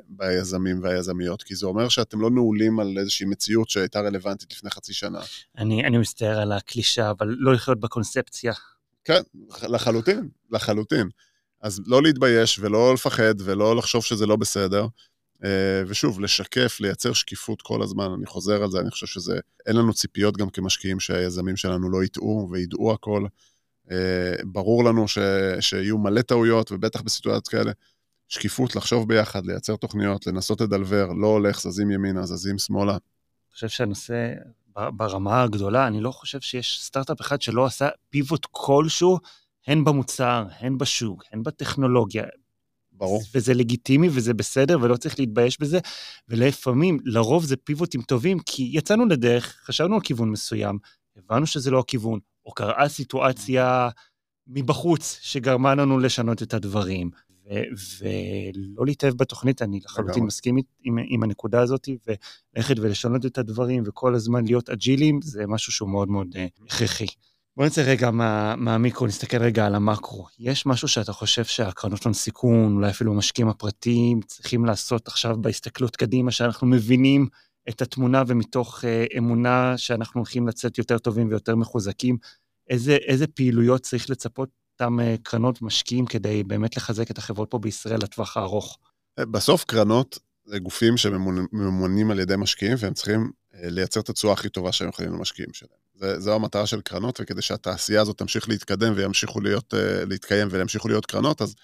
ביזמים 0.08 0.84
והיזמיות, 0.84 1.44
כי 1.44 1.56
זה 1.56 1.66
אומר 1.66 1.90
שאתם 1.90 2.22
לא 2.22 2.30
נעולים 2.30 2.80
על 2.80 2.98
איזושהי 2.98 3.26
מציאות 3.26 3.70
שהייתה 3.70 4.00
רלוונטית 4.00 4.52
לפני 4.54 4.70
חצי 4.70 4.94
שנה. 4.94 5.20
אני, 5.58 5.84
אני 5.84 5.98
מצטער 5.98 6.40
על 6.40 6.52
הקלישה, 6.52 7.10
אבל 7.10 7.36
לא 7.40 7.54
לחיות 7.54 7.80
בקונספציה. 7.80 8.54
כן, 9.04 9.22
לחלוטין, 9.70 10.30
לחלוטין. 10.52 11.10
אז 11.62 11.82
לא 11.86 12.04
להתבייש 12.04 12.60
ולא 12.60 12.94
לפחד 12.94 13.34
ולא 13.44 13.76
לחשוב 13.76 14.04
שזה 14.04 14.26
לא 14.26 14.36
בסדר. 14.36 14.88
אה, 15.46 15.84
ושוב, 15.88 16.20
לשקף, 16.20 16.78
לייצר 16.80 17.14
שקיפות 17.14 17.62
כל 17.62 17.82
הזמן, 17.82 18.12
אני 18.18 18.26
חוזר 18.26 18.64
על 18.64 18.72
זה, 18.72 18.80
אני 18.80 18.92
חושב 18.92 19.08
שזה, 19.08 19.40
אין 19.66 19.76
לנו 19.76 19.94
ציפיות 19.94 20.38
גם 20.38 20.50
כמשקיעים 20.50 21.00
שהיזמים 21.00 21.58
שלנו 21.58 21.90
לא 21.90 22.04
יטעו 22.04 22.50
וידעו 22.52 22.94
הכל. 22.94 23.26
אה, 23.92 24.34
ברור 24.44 24.84
לנו 24.84 25.08
ש, 25.08 25.18
שיהיו 25.60 25.98
מלא 25.98 26.22
טעויות, 26.22 26.72
ובטח 26.72 27.02
בסיטואציות 27.02 27.48
כאלה, 27.48 27.72
שקיפות, 28.28 28.76
לחשוב 28.76 29.08
ביחד, 29.08 29.46
לייצר 29.46 29.76
תוכניות, 29.76 30.28
לנסות 30.28 30.62
לדלבר, 30.62 31.08
לא 31.22 31.28
הולך, 31.28 31.60
זזים 31.60 31.92
ימינה, 31.92 32.26
זזים 32.26 32.58
שמאלה. 32.58 32.92
אני 32.92 33.54
חושב 33.54 33.68
שהנושא, 33.68 34.34
ברמה 34.76 35.42
הגדולה, 35.42 35.88
אני 35.88 36.02
לא 36.02 36.12
חושב 36.12 36.42
שיש 36.42 36.80
סטארט-אפ 36.84 37.22
אחד 37.22 37.42
שלא 37.42 37.66
עשה 37.66 37.88
פיבוט 38.10 38.48
כלשהו, 38.52 39.20
הן 39.68 39.84
במוצר, 39.84 40.46
הן 40.60 40.78
בשוק, 40.78 41.24
הן 41.32 41.44
בטכנולוגיה. 41.44 42.24
ברור. 42.98 43.22
וזה 43.36 43.54
לגיטימי 43.54 44.10
וזה 44.12 44.34
בסדר 44.34 44.78
ולא 44.82 44.98
צריך 44.98 45.20
להתבייש 45.20 45.60
בזה, 45.60 45.80
ולפעמים, 46.30 47.00
לרוב 47.04 47.46
זה 47.46 47.58
פיבוטים 47.58 48.02
טובים, 48.02 48.40
כי 48.40 48.70
יצאנו 48.74 49.06
לדרך, 49.06 49.62
חשבנו 49.66 49.96
על 49.96 50.02
כיוון 50.02 50.30
מסוים, 50.30 50.78
הבנו 51.18 51.48
שזה 51.48 51.72
לא 51.72 51.80
הכיוון, 51.80 52.20
או 52.46 52.52
קראה 52.52 52.90
סיטואציה 52.90 53.90
מבחוץ 54.48 55.20
שגרמה 55.22 55.76
לנו 55.76 56.00
לשנות 56.00 56.44
את 56.44 56.54
הדברים. 56.54 57.10
ולא 58.00 58.86
להתאהב 58.86 59.14
בתוכנית, 59.14 59.62
אני 59.62 59.80
לחלוטין 59.84 60.24
מסכים 60.24 60.58
עם, 60.84 60.98
עם 61.08 61.24
הנקודה 61.24 61.62
הזאת, 61.62 61.90
וללכת 62.08 62.76
ולשנות 62.80 63.26
את 63.26 63.38
הדברים, 63.38 63.84
וכל 63.86 64.16
הזמן 64.16 64.46
להיות 64.46 64.70
אג'ילים, 64.70 65.20
זה 65.24 65.48
משהו 65.48 65.72
שהוא 65.72 65.90
מאוד 65.90 66.10
מאוד 66.10 66.28
אה, 66.36 66.48
הכרחי. 66.66 67.06
בוא 67.58 67.66
נצא 67.66 67.82
רגע 67.82 68.12
מה, 68.12 68.78
נסתכל 69.08 69.38
רגע 69.38 69.66
על 69.66 69.76
המקרו. 69.76 70.28
יש 70.40 70.66
משהו 70.66 70.88
שאתה 70.88 71.14
חושב 71.14 71.44
שהקרנות 71.44 72.04
הון 72.04 72.14
סיכון, 72.14 72.76
אולי 72.76 72.90
אפילו 72.90 73.12
המשקיעים 73.12 73.50
הפרטיים, 73.50 74.22
צריכים 74.22 74.66
לעשות 74.66 75.08
עכשיו 75.08 75.38
בהסתכלות 75.42 75.96
קדימה, 75.96 76.32
שאנחנו 76.32 76.68
מבינים 76.68 77.28
את 77.70 77.82
התמונה 77.82 78.24
ומתוך 78.28 78.84
uh, 78.84 79.18
אמונה 79.18 79.78
שאנחנו 79.78 80.20
הולכים 80.20 80.48
לצאת 80.48 80.78
יותר 80.78 80.98
טובים 80.98 81.30
ויותר 81.30 81.56
מחוזקים, 81.56 82.18
איזה, 82.70 82.96
איזה 82.96 83.28
פעילויות 83.28 83.82
צריך 83.82 84.10
לצפות 84.10 84.50
אותם 84.74 85.00
uh, 85.00 85.04
קרנות 85.24 85.62
משקיעים 85.62 86.06
כדי 86.06 86.44
באמת 86.44 86.78
לחזק 86.78 87.12
את 87.12 87.18
החברות 87.18 87.52
פה 87.52 87.60
בישראל 87.60 88.00
לטווח 88.04 88.38
הארוך? 88.38 88.80
בסוף 89.20 89.64
קרנות 89.64 90.20
זה 90.46 90.60
גופים 90.60 90.98
שממומנים 90.98 92.12
על 92.12 92.20
ידי 92.20 92.36
משקיעים, 92.38 92.76
והם 92.80 92.94
צריכים 92.94 93.32
uh, 93.54 93.58
לייצר 93.62 94.00
את 94.00 94.10
התשואה 94.10 94.34
הכי 94.34 94.50
טובה 94.50 94.72
שהם 94.72 94.90
יכולים 94.90 95.14
למשקיעים 95.14 95.54
שלהם. 95.54 95.85
זה, 95.96 96.20
זו 96.20 96.36
המטרה 96.36 96.66
של 96.66 96.82
קרנות, 96.82 97.20
וכדי 97.22 97.42
שהתעשייה 97.42 98.02
הזאת 98.02 98.18
תמשיך 98.18 98.50
להתקדם 98.50 98.94
וימשיכו 98.96 99.42
להיות, 99.42 99.74
uh, 99.74 100.06
להתקיים 100.10 100.48
וימשיכו 100.52 100.88
להיות 100.88 101.06
קרנות, 101.06 101.42
אז 101.42 101.56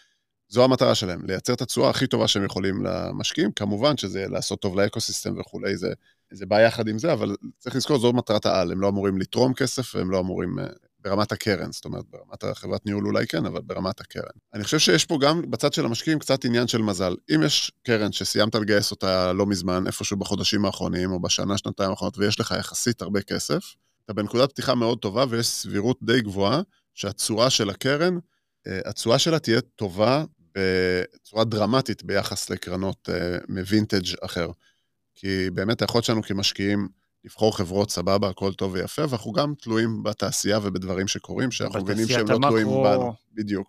זו 0.49 0.63
המטרה 0.63 0.95
שלהם, 0.95 1.25
לייצר 1.25 1.53
את 1.53 1.61
התשואה 1.61 1.89
הכי 1.89 2.07
טובה 2.07 2.27
שהם 2.27 2.45
יכולים 2.45 2.85
למשקיעים, 2.85 3.51
כמובן 3.51 3.97
שזה 3.97 4.25
לעשות 4.27 4.61
טוב 4.61 4.79
לאקוסיסטם 4.79 5.39
וכולי, 5.39 5.77
זה, 5.77 5.93
זה 6.31 6.45
בא 6.45 6.59
יחד 6.59 6.87
עם 6.87 6.99
זה, 6.99 7.13
אבל 7.13 7.35
צריך 7.59 7.75
לזכור, 7.75 7.99
זו 7.99 8.13
מטרת 8.13 8.45
העל, 8.45 8.71
הם 8.71 8.81
לא 8.81 8.87
אמורים 8.87 9.17
לתרום 9.17 9.53
כסף 9.53 9.95
והם 9.95 10.11
לא 10.11 10.19
אמורים, 10.19 10.59
uh, 10.59 10.63
ברמת 11.03 11.31
הקרן, 11.31 11.71
זאת 11.71 11.85
אומרת, 11.85 12.05
ברמת 12.09 12.43
החברת 12.43 12.85
ניהול 12.85 13.05
אולי 13.07 13.27
כן, 13.27 13.45
אבל 13.45 13.61
ברמת 13.61 14.01
הקרן. 14.01 14.23
אני 14.53 14.63
חושב 14.63 14.79
שיש 14.79 15.05
פה 15.05 15.17
גם 15.21 15.41
בצד 15.51 15.73
של 15.73 15.85
המשקיעים 15.85 16.19
קצת 16.19 16.45
עניין 16.45 16.67
של 16.67 16.81
מזל. 16.81 17.15
אם 17.35 17.43
יש 17.43 17.71
קרן 17.83 18.11
שסיימת 18.11 18.55
לגייס 18.55 18.91
אותה 18.91 19.33
לא 19.33 19.45
מזמן, 19.45 19.87
איפשהו 19.87 20.17
בחודשים 20.17 20.65
האחרונים 20.65 21.11
או 21.11 21.19
בשנה, 21.19 21.57
שנתיים 21.57 21.89
האחרונות, 21.89 22.17
ויש 22.17 22.39
לך 22.39 22.55
יחסית 22.59 23.01
הרבה 23.01 23.21
כסף, 23.21 23.75
אתה 24.11 24.21
בנקודת 24.21 24.49
פתיחה 24.49 24.75
מאוד 24.75 24.99
טובה 24.99 25.25
ויש 25.29 25.47
סבירות 25.47 25.97
די 26.03 26.21
גבוהה 26.21 26.61
שהתשואה 26.93 27.49
של 27.49 27.69
הקרן, 27.69 28.17
אה, 28.67 28.79
התשואה 28.85 29.19
שלה 29.19 29.39
תהיה 29.39 29.61
טובה 29.61 30.23
בצורה 30.55 31.43
דרמטית 31.43 32.03
ביחס 32.03 32.49
לקרנות 32.49 33.09
אה, 33.09 33.37
מווינטג' 33.49 34.15
אחר. 34.21 34.49
כי 35.15 35.49
באמת 35.49 35.81
היכולת 35.81 36.03
שלנו 36.03 36.23
כמשקיעים 36.23 36.87
לבחור 37.23 37.57
חברות 37.57 37.91
סבבה, 37.91 38.29
הכל 38.29 38.53
טוב 38.53 38.73
ויפה, 38.73 39.01
ואנחנו 39.01 39.31
גם 39.31 39.53
תלויים 39.61 40.03
בתעשייה 40.03 40.59
ובדברים 40.63 41.07
שקורים, 41.07 41.51
שאנחנו 41.51 41.81
מבינים 41.81 42.07
שהם 42.07 42.27
לא 42.27 42.37
תלויים 42.37 42.67
בנו. 42.67 43.13
בדיוק. 43.33 43.67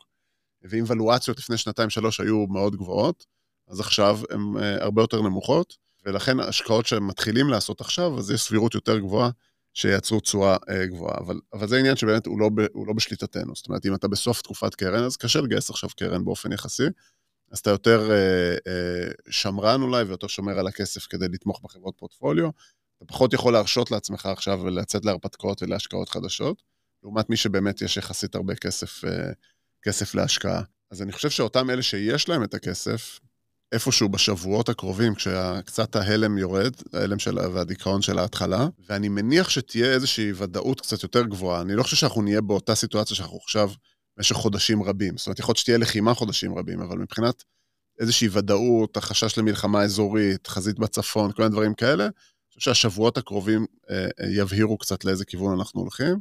ואם 0.62 0.85
ולואציות 0.87 1.38
לפני 1.38 1.57
שנתיים-שלוש 1.57 2.20
היו 2.20 2.46
מאוד 2.46 2.76
גבוהות, 2.76 3.26
אז 3.68 3.81
עכשיו 3.81 4.20
הן 4.31 4.40
אה, 4.61 4.83
הרבה 4.85 5.02
יותר 5.02 5.22
נמוכות, 5.22 5.76
ולכן 6.07 6.40
השקעות 6.40 6.87
שהם 6.87 7.07
מתחילים 7.07 7.48
לעשות 7.48 7.81
עכשיו, 7.81 8.18
אז 8.18 8.31
יש 8.31 8.42
סבירות 8.42 8.74
יותר 8.74 8.98
גבוהה 8.98 9.31
שייצרו 9.74 10.20
תשואה 10.20 10.56
אה, 10.68 10.87
גבוהה. 10.87 11.18
אבל, 11.18 11.40
אבל 11.52 11.68
זה 11.68 11.78
עניין 11.78 11.96
שבאמת 11.96 12.26
הוא 12.26 12.40
לא, 12.40 12.48
ב, 12.48 12.61
הוא 12.72 12.87
לא 12.87 12.92
בשליטתנו. 12.92 13.54
זאת 13.54 13.68
אומרת, 13.68 13.87
אם 13.87 13.94
אתה 13.94 14.08
בסוף 14.08 14.42
תקופת 14.42 14.74
קרן, 14.74 15.04
אז 15.04 15.16
קשה 15.16 15.40
לגייס 15.40 15.70
עכשיו 15.70 15.90
קרן 15.96 16.24
באופן 16.24 16.52
יחסי. 16.52 16.87
אז 17.52 17.58
אתה 17.58 17.70
יותר 17.70 18.11
אה, 18.11 18.56
אה, 18.66 19.11
שמרן 19.30 19.82
אולי, 19.82 20.02
ויותר 20.02 20.26
שומר 20.26 20.58
על 20.58 20.66
הכסף 20.66 21.06
כדי 21.06 21.28
לתמוך 21.28 21.61
בחברות 21.64 21.94
פורטפוליו. 21.98 22.50
אתה 22.96 23.04
פחות 23.06 23.32
יכול 23.32 23.52
להרשות 23.52 23.90
לעצמך 23.90 24.26
עכשיו 24.26 24.61
ולצאת 24.62 25.04
להרפתקאות 25.04 25.62
ולהשקעות 25.62 26.08
חדשות, 26.08 26.62
לעומת 27.02 27.30
מי 27.30 27.37
שבאמת 27.37 27.82
יש 27.82 27.96
יחסית 27.96 28.35
הרבה 28.35 28.54
כסף, 28.54 29.04
אה, 29.04 29.32
כסף 29.82 30.14
להשקעה. 30.14 30.62
אז 30.90 31.02
אני 31.02 31.12
חושב 31.12 31.30
שאותם 31.30 31.70
אלה 31.70 31.82
שיש 31.82 32.28
להם 32.28 32.44
את 32.44 32.54
הכסף, 32.54 33.18
איפשהו 33.72 34.08
בשבועות 34.08 34.68
הקרובים, 34.68 35.14
כשקצת 35.14 35.96
ההלם 35.96 36.38
יורד, 36.38 36.72
ההלם 36.92 37.18
של, 37.18 37.38
והדיכאון 37.38 38.02
של 38.02 38.18
ההתחלה, 38.18 38.66
ואני 38.88 39.08
מניח 39.08 39.48
שתהיה 39.48 39.92
איזושהי 39.92 40.32
ודאות 40.32 40.80
קצת 40.80 41.02
יותר 41.02 41.22
גבוהה. 41.22 41.61
אני 41.61 41.74
לא 41.74 41.82
חושב 41.82 41.96
שאנחנו 41.96 42.22
נהיה 42.22 42.40
באותה 42.40 42.74
סיטואציה 42.74 43.16
שאנחנו 43.16 43.38
עכשיו 43.42 43.70
במשך 44.16 44.37
חודשים 44.37 44.82
רבים. 44.82 45.16
זאת 45.16 45.26
אומרת, 45.26 45.38
יכול 45.38 45.50
להיות 45.52 45.58
שתהיה 45.58 45.78
לחימה 45.78 46.14
חודשים 46.14 46.58
רבים, 46.58 46.80
אבל 46.80 46.98
מבחינת 46.98 47.44
איזושהי 48.00 48.28
ודאות, 48.32 48.96
החשש 48.96 49.38
למלחמה 49.38 49.82
אזורית, 49.82 50.46
חזית 50.46 50.78
בצפון, 50.78 51.32
כל 51.32 51.42
מיני 51.42 51.52
דברים 51.52 51.74
כאלה, 51.74 52.04
אני 52.04 52.58
חושב 52.58 52.61
שהשבועות 52.61 53.18
הקרובים 53.18 53.66
אה, 53.90 54.04
אה, 54.20 54.26
יבהירו 54.30 54.78
קצת 54.78 55.04
לאיזה 55.04 55.24
כיוון 55.24 55.58
אנחנו 55.58 55.80
הולכים. 55.80 56.16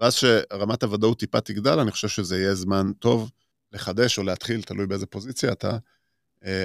ואז 0.00 0.14
שרמת 0.14 0.82
הוודאות 0.82 1.18
טיפה 1.18 1.40
תגדל, 1.40 1.78
אני 1.78 1.90
חושב 1.90 2.08
שזה 2.08 2.38
יהיה 2.38 2.54
זמן 2.54 2.92
טוב 2.98 3.30
לחדש 3.72 4.18
או 4.18 4.22
להתחיל, 4.22 4.62
תלוי 4.62 4.86
באיזה 4.86 5.06
פוזיציה 5.06 5.52
אתה, 5.52 5.78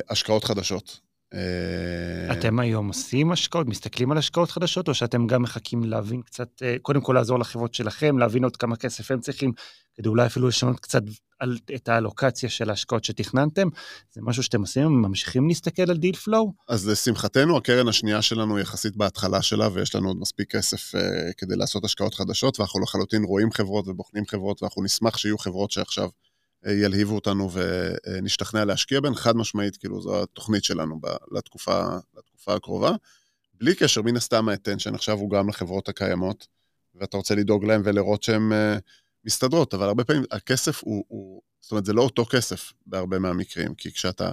השקעות 0.09 0.43
חדשות. 0.43 0.99
אה, 1.33 2.33
אתם 2.33 2.59
היום 2.59 2.87
עושים 2.87 3.31
השקעות, 3.31 3.67
מסתכלים 3.67 4.11
על 4.11 4.17
השקעות 4.17 4.51
חדשות, 4.51 4.87
או 4.87 4.93
שאתם 4.93 5.27
גם 5.27 5.41
מחכים 5.41 5.83
להבין 5.83 6.21
קצת, 6.21 6.47
אה, 6.63 6.75
קודם 6.81 7.01
כל 7.01 7.13
לעזור 7.13 7.39
לחברות 7.39 7.73
שלכם, 7.73 8.17
להבין 8.17 8.43
עוד 8.43 8.57
כמה 8.57 8.75
כסף 8.75 9.11
הם 9.11 9.19
צריכים, 9.19 9.51
כדי 9.95 10.09
אולי 10.09 10.25
אפילו 10.25 10.47
לשנות 10.47 10.79
קצת 10.79 11.01
על, 11.39 11.57
את 11.75 11.89
האלוקציה 11.89 12.49
של 12.49 12.69
ההשקעות 12.69 13.03
שתכננתם? 13.03 13.67
זה 14.11 14.21
משהו 14.23 14.43
שאתם 14.43 14.61
עושים, 14.61 15.01
ממשיכים 15.01 15.47
להסתכל 15.47 15.89
על 15.89 15.97
deal 15.97 16.15
flow? 16.15 16.53
אז 16.69 16.89
לשמחתנו, 16.89 17.57
הקרן 17.57 17.87
השנייה 17.87 18.21
שלנו 18.21 18.59
יחסית 18.59 18.95
בהתחלה 18.95 19.41
שלה, 19.41 19.67
ויש 19.73 19.95
לנו 19.95 20.07
עוד 20.07 20.17
מספיק 20.19 20.55
כסף 20.55 20.95
uh, 20.95 20.99
כדי 21.37 21.55
לעשות 21.55 21.85
השקעות 21.85 22.13
חדשות, 22.13 22.59
ואנחנו 22.59 22.79
לחלוטין 22.79 23.23
רואים 23.23 23.51
חברות 23.51 23.87
ובוחנים 23.87 24.25
חברות, 24.25 24.63
ואנחנו 24.63 24.83
נשמח 24.83 25.17
שיהיו 25.17 25.37
חברות 25.37 25.71
שעכשיו 25.71 26.09
ילהיבו 26.71 27.15
אותנו 27.15 27.49
ונשתכנע 27.51 28.65
להשקיע 28.65 28.99
בהן, 28.99 29.15
חד 29.15 29.37
משמעית, 29.37 29.77
כאילו 29.77 30.01
זו 30.01 30.23
התוכנית 30.23 30.63
שלנו 30.63 30.99
לתקופה, 31.31 31.97
לתקופה 32.17 32.55
הקרובה. 32.55 32.91
בלי 33.53 33.75
קשר, 33.75 34.01
מן 34.01 34.17
הסתם 34.17 34.49
ה 34.49 34.54
attention 34.54 34.95
עכשיו 34.95 35.17
הוא 35.17 35.29
גם 35.29 35.49
לחברות 35.49 35.89
הקיימות, 35.89 36.47
ואתה 36.95 37.17
רוצה 37.17 37.35
לדאוג 37.35 37.65
להן 37.65 37.81
ולראות 37.83 38.23
שהן 38.23 38.51
uh, 38.51 38.79
מסתדרות, 39.25 39.73
אבל 39.73 39.87
הרבה 39.87 40.03
פעמים 40.03 40.23
הכסף 40.31 40.83
הוא, 40.83 41.05
הוא, 41.07 41.41
זאת 41.61 41.71
אומרת, 41.71 41.85
זה 41.85 41.93
לא 41.93 42.01
אותו 42.01 42.25
כסף 42.25 42.73
בהרבה 42.85 43.19
מהמקרים, 43.19 43.75
כי 43.75 43.91
כשאתה 43.91 44.31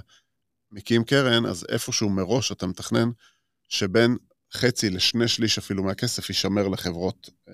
מקים 0.72 1.04
קרן, 1.04 1.46
אז 1.46 1.66
איפשהו 1.68 2.10
מראש 2.10 2.52
אתה 2.52 2.66
מתכנן 2.66 3.10
שבין 3.68 4.16
חצי 4.52 4.90
לשני 4.90 5.28
שליש 5.28 5.58
אפילו 5.58 5.82
מהכסף 5.82 6.28
יישמר 6.28 6.68
לחברות 6.68 7.30
uh, 7.48 7.52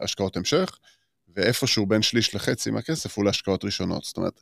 כהשקעות 0.00 0.36
המשך, 0.36 0.78
ואיפשהו 1.36 1.86
בין 1.86 2.02
שליש 2.02 2.34
לחצי 2.34 2.70
מהכסף 2.70 3.16
הוא 3.16 3.24
להשקעות 3.24 3.64
ראשונות. 3.64 4.04
זאת 4.04 4.16
אומרת, 4.16 4.40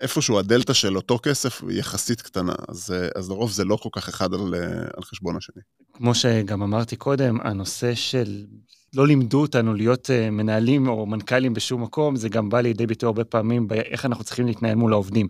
איפשהו 0.00 0.38
הדלתא 0.38 0.72
של 0.72 0.96
אותו 0.96 1.18
כסף 1.22 1.62
היא 1.64 1.78
יחסית 1.78 2.22
קטנה, 2.22 2.54
אז, 2.68 2.94
אז 3.14 3.30
לרוב 3.30 3.50
זה 3.50 3.64
לא 3.64 3.76
כל 3.76 3.88
כך 3.92 4.08
אחד 4.08 4.34
על, 4.34 4.54
על 4.96 5.02
חשבון 5.02 5.36
השני. 5.36 5.62
כמו 5.92 6.14
שגם 6.14 6.62
אמרתי 6.62 6.96
קודם, 6.96 7.40
הנושא 7.40 7.94
של 7.94 8.44
לא 8.94 9.06
לימדו 9.06 9.40
אותנו 9.40 9.74
להיות 9.74 10.10
uh, 10.10 10.30
מנהלים 10.30 10.88
או 10.88 11.06
מנכ"לים 11.06 11.54
בשום 11.54 11.82
מקום, 11.82 12.16
זה 12.16 12.28
גם 12.28 12.48
בא 12.48 12.60
לידי 12.60 12.86
ביטוי 12.86 13.06
הרבה 13.06 13.24
פעמים 13.24 13.68
באיך 13.68 14.06
אנחנו 14.06 14.24
צריכים 14.24 14.46
להתנהל 14.46 14.74
מול 14.74 14.92
העובדים. 14.92 15.28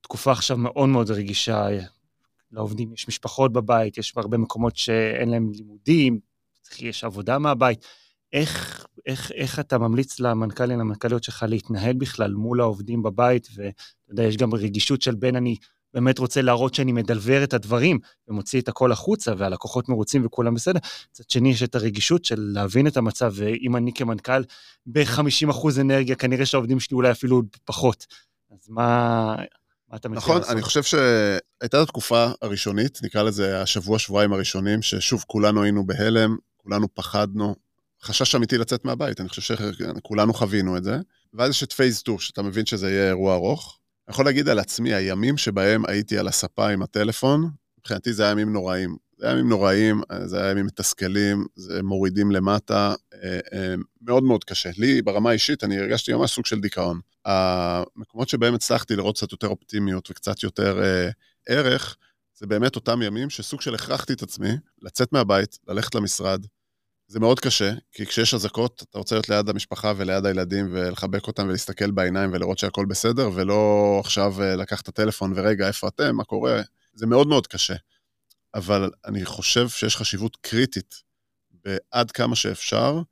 תקופה 0.00 0.32
עכשיו 0.32 0.56
מאוד 0.56 0.88
מאוד 0.88 1.10
רגישה, 1.10 1.68
לעובדים 2.52 2.92
יש 2.92 3.08
משפחות 3.08 3.52
בבית, 3.52 3.98
יש 3.98 4.12
הרבה 4.16 4.38
מקומות 4.38 4.76
שאין 4.76 5.30
להם 5.30 5.52
לימודים, 5.54 6.18
יש 6.78 7.04
עבודה 7.04 7.38
מהבית. 7.38 7.84
איך, 8.34 8.86
איך, 9.06 9.32
איך 9.32 9.60
אתה 9.60 9.78
ממליץ 9.78 10.20
למנכ"לים, 10.20 10.78
למנכ"ליות 10.78 11.24
שלך 11.24 11.44
להתנהל 11.48 11.92
בכלל 11.92 12.34
מול 12.34 12.60
העובדים 12.60 13.02
בבית, 13.02 13.48
ואתה 13.56 13.72
יודע, 14.08 14.22
יש 14.22 14.36
גם 14.36 14.54
רגישות 14.54 15.02
של 15.02 15.14
בין 15.14 15.36
אני 15.36 15.56
באמת 15.94 16.18
רוצה 16.18 16.42
להראות 16.42 16.74
שאני 16.74 16.92
מדלבר 16.92 17.44
את 17.44 17.54
הדברים 17.54 17.98
ומוציא 18.28 18.60
את 18.60 18.68
הכל 18.68 18.92
החוצה 18.92 19.32
והלקוחות 19.38 19.88
מרוצים 19.88 20.26
וכולם 20.26 20.54
בסדר. 20.54 20.78
מצד 21.10 21.30
שני 21.30 21.50
יש 21.50 21.62
את 21.62 21.74
הרגישות 21.74 22.24
של 22.24 22.50
להבין 22.54 22.86
את 22.86 22.96
המצב, 22.96 23.32
ואם 23.34 23.76
אני 23.76 23.92
כמנכ"ל 23.94 24.42
ב-50% 24.86 25.80
אנרגיה, 25.80 26.16
כנראה 26.16 26.46
שהעובדים 26.46 26.80
שלי 26.80 26.94
אולי 26.94 27.10
אפילו 27.10 27.42
פחות. 27.64 28.06
אז 28.52 28.68
מה, 28.68 29.36
מה 29.88 29.96
אתה 29.96 30.08
מציע 30.08 30.18
נכון, 30.18 30.36
לעשות? 30.36 30.52
אני 30.52 30.62
חושב 30.62 30.82
שהייתה 30.82 31.82
התקופה 31.82 32.26
הראשונית, 32.42 32.98
נקרא 33.02 33.22
לזה 33.22 33.62
השבוע, 33.62 33.98
שבועיים 33.98 34.32
הראשונים, 34.32 34.82
ששוב, 34.82 35.24
כולנו 35.26 35.62
היינו 35.62 35.86
בהלם, 35.86 36.36
כולנו 36.56 36.94
פחדנו, 36.94 37.54
חשש 38.04 38.34
אמיתי 38.34 38.58
לצאת 38.58 38.84
מהבית, 38.84 39.20
אני 39.20 39.28
חושב 39.28 39.42
שכולנו 39.42 40.34
חווינו 40.34 40.76
את 40.76 40.84
זה. 40.84 40.98
ואז 41.34 41.50
יש 41.50 41.62
את 41.62 41.72
פייס 41.72 41.98
2, 41.98 42.18
שאתה 42.18 42.42
מבין 42.42 42.66
שזה 42.66 42.90
יהיה 42.90 43.08
אירוע 43.08 43.34
ארוך. 43.34 43.78
אני 44.08 44.12
יכול 44.12 44.24
להגיד 44.24 44.48
על 44.48 44.58
עצמי, 44.58 44.94
הימים 44.94 45.36
שבהם 45.36 45.82
הייתי 45.86 46.18
על 46.18 46.28
הספה 46.28 46.68
עם 46.68 46.82
הטלפון, 46.82 47.50
מבחינתי 47.78 48.12
זה 48.12 48.22
היה 48.22 48.32
ימים 48.32 48.52
נוראים. 48.52 48.96
זה 49.18 49.26
היה 49.26 49.32
ימים 49.32 49.48
נוראים, 49.48 50.00
זה 50.24 50.42
היה 50.42 50.50
ימים 50.50 50.66
מתסכלים, 50.66 51.46
זה 51.56 51.82
מורידים 51.82 52.30
למטה, 52.30 52.94
אה, 53.14 53.38
אה, 53.52 53.74
מאוד 54.02 54.22
מאוד 54.22 54.44
קשה. 54.44 54.70
לי, 54.78 55.02
ברמה 55.02 55.30
האישית, 55.30 55.64
אני 55.64 55.78
הרגשתי 55.78 56.12
ממש 56.12 56.30
סוג 56.30 56.46
של 56.46 56.60
דיכאון. 56.60 57.00
המקומות 57.24 58.28
שבהם 58.28 58.54
הצלחתי 58.54 58.96
לראות 58.96 59.16
קצת 59.16 59.32
יותר 59.32 59.48
אופטימיות 59.48 60.10
וקצת 60.10 60.42
יותר 60.42 60.82
אה, 60.82 61.10
ערך, 61.48 61.96
זה 62.38 62.46
באמת 62.46 62.76
אותם 62.76 63.02
ימים 63.02 63.30
שסוג 63.30 63.60
של 63.60 63.74
הכרחתי 63.74 64.12
את 64.12 64.22
עצמי 64.22 64.52
לצאת 64.82 65.12
מהבית, 65.12 65.58
ללכת 65.68 65.94
למשרד, 65.94 66.46
זה 67.06 67.20
מאוד 67.20 67.40
קשה, 67.40 67.72
כי 67.92 68.06
כשיש 68.06 68.34
אזעקות, 68.34 68.84
אתה 68.90 68.98
רוצה 68.98 69.14
להיות 69.14 69.28
ליד 69.28 69.48
המשפחה 69.48 69.92
וליד 69.96 70.26
הילדים 70.26 70.68
ולחבק 70.70 71.26
אותם 71.26 71.46
ולהסתכל 71.46 71.90
בעיניים 71.90 72.30
ולראות 72.32 72.58
שהכל 72.58 72.86
בסדר, 72.86 73.30
ולא 73.34 73.96
עכשיו 74.04 74.42
אה, 74.42 74.56
לקח 74.56 74.80
את 74.80 74.88
הטלפון 74.88 75.32
ורגע, 75.36 75.66
איפה 75.66 75.88
אתם, 75.88 76.16
מה 76.16 76.24
קורה? 76.24 76.62
זה 76.94 77.06
מאוד 77.06 77.26
מאוד 77.26 77.46
קשה. 77.46 77.74
אבל 78.54 78.90
אני 79.04 79.24
חושב 79.24 79.68
שיש 79.68 79.96
חשיבות 79.96 80.36
קריטית 80.36 80.94
בעד 81.64 82.10
כמה 82.10 82.36
שאפשר 82.36 83.02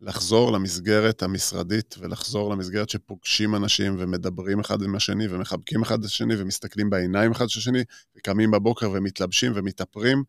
לחזור 0.00 0.52
למסגרת 0.52 1.22
המשרדית 1.22 1.94
ולחזור 1.98 2.50
למסגרת 2.50 2.88
שפוגשים 2.88 3.54
אנשים 3.54 3.96
ומדברים 3.98 4.60
אחד 4.60 4.82
עם 4.82 4.94
השני 4.94 5.28
ומחבקים 5.28 5.82
אחד 5.82 5.98
את 5.98 6.04
השני 6.04 6.34
ומסתכלים 6.38 6.90
בעיניים 6.90 7.32
אחד 7.32 7.48
של 7.48 7.60
השני 7.60 7.84
וקמים 8.16 8.50
בבוקר 8.50 8.90
ומתלבשים 8.90 9.52
ומתאפרים. 9.54 10.24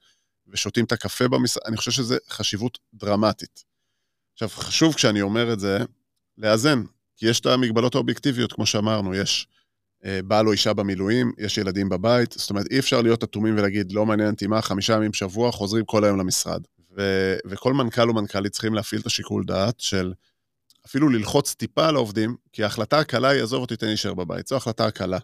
ושותים 0.49 0.85
את 0.85 0.91
הקפה 0.91 1.27
במשרד, 1.27 1.63
אני 1.65 1.77
חושב 1.77 1.91
שזה 1.91 2.17
חשיבות 2.29 2.79
דרמטית. 2.93 3.63
עכשיו, 4.33 4.49
חשוב 4.49 4.93
כשאני 4.93 5.21
אומר 5.21 5.53
את 5.53 5.59
זה, 5.59 5.77
לאזן, 6.37 6.83
כי 7.15 7.29
יש 7.29 7.39
את 7.39 7.45
המגבלות 7.45 7.95
האובייקטיביות, 7.95 8.53
כמו 8.53 8.65
שאמרנו, 8.65 9.15
יש 9.15 9.47
אה, 10.05 10.19
בעל 10.23 10.47
או 10.47 10.51
אישה 10.51 10.73
במילואים, 10.73 11.31
יש 11.37 11.57
ילדים 11.57 11.89
בבית, 11.89 12.31
זאת 12.31 12.49
אומרת, 12.49 12.65
אי 12.71 12.79
אפשר 12.79 13.01
להיות 13.01 13.23
אטומים 13.23 13.57
ולהגיד, 13.57 13.91
לא 13.91 14.05
מעניין 14.05 14.29
אותי 14.29 14.47
מה, 14.47 14.61
חמישה 14.61 14.93
ימים 14.93 15.11
בשבוע, 15.11 15.51
חוזרים 15.51 15.85
כל 15.85 16.03
היום 16.03 16.19
למשרד. 16.19 16.61
ו- 16.97 17.37
וכל 17.45 17.73
מנכ"ל 17.73 18.09
ומנכ"לית 18.09 18.51
צריכים 18.51 18.73
להפעיל 18.73 19.01
את 19.01 19.05
השיקול 19.05 19.43
דעת 19.45 19.79
של 19.79 20.13
אפילו 20.85 21.09
ללחוץ 21.09 21.53
טיפה 21.53 21.87
על 21.87 21.95
העובדים, 21.95 22.35
כי 22.53 22.63
ההחלטה 22.63 22.99
הקלה 22.99 23.29
היא, 23.29 23.43
עזוב 23.43 23.61
אותי, 23.61 23.75
תן 23.75 23.87
להישאר 23.87 24.13
בבית. 24.13 24.47
זו 24.47 24.55
החלטה 24.55 24.85
הקלה, 24.85 25.17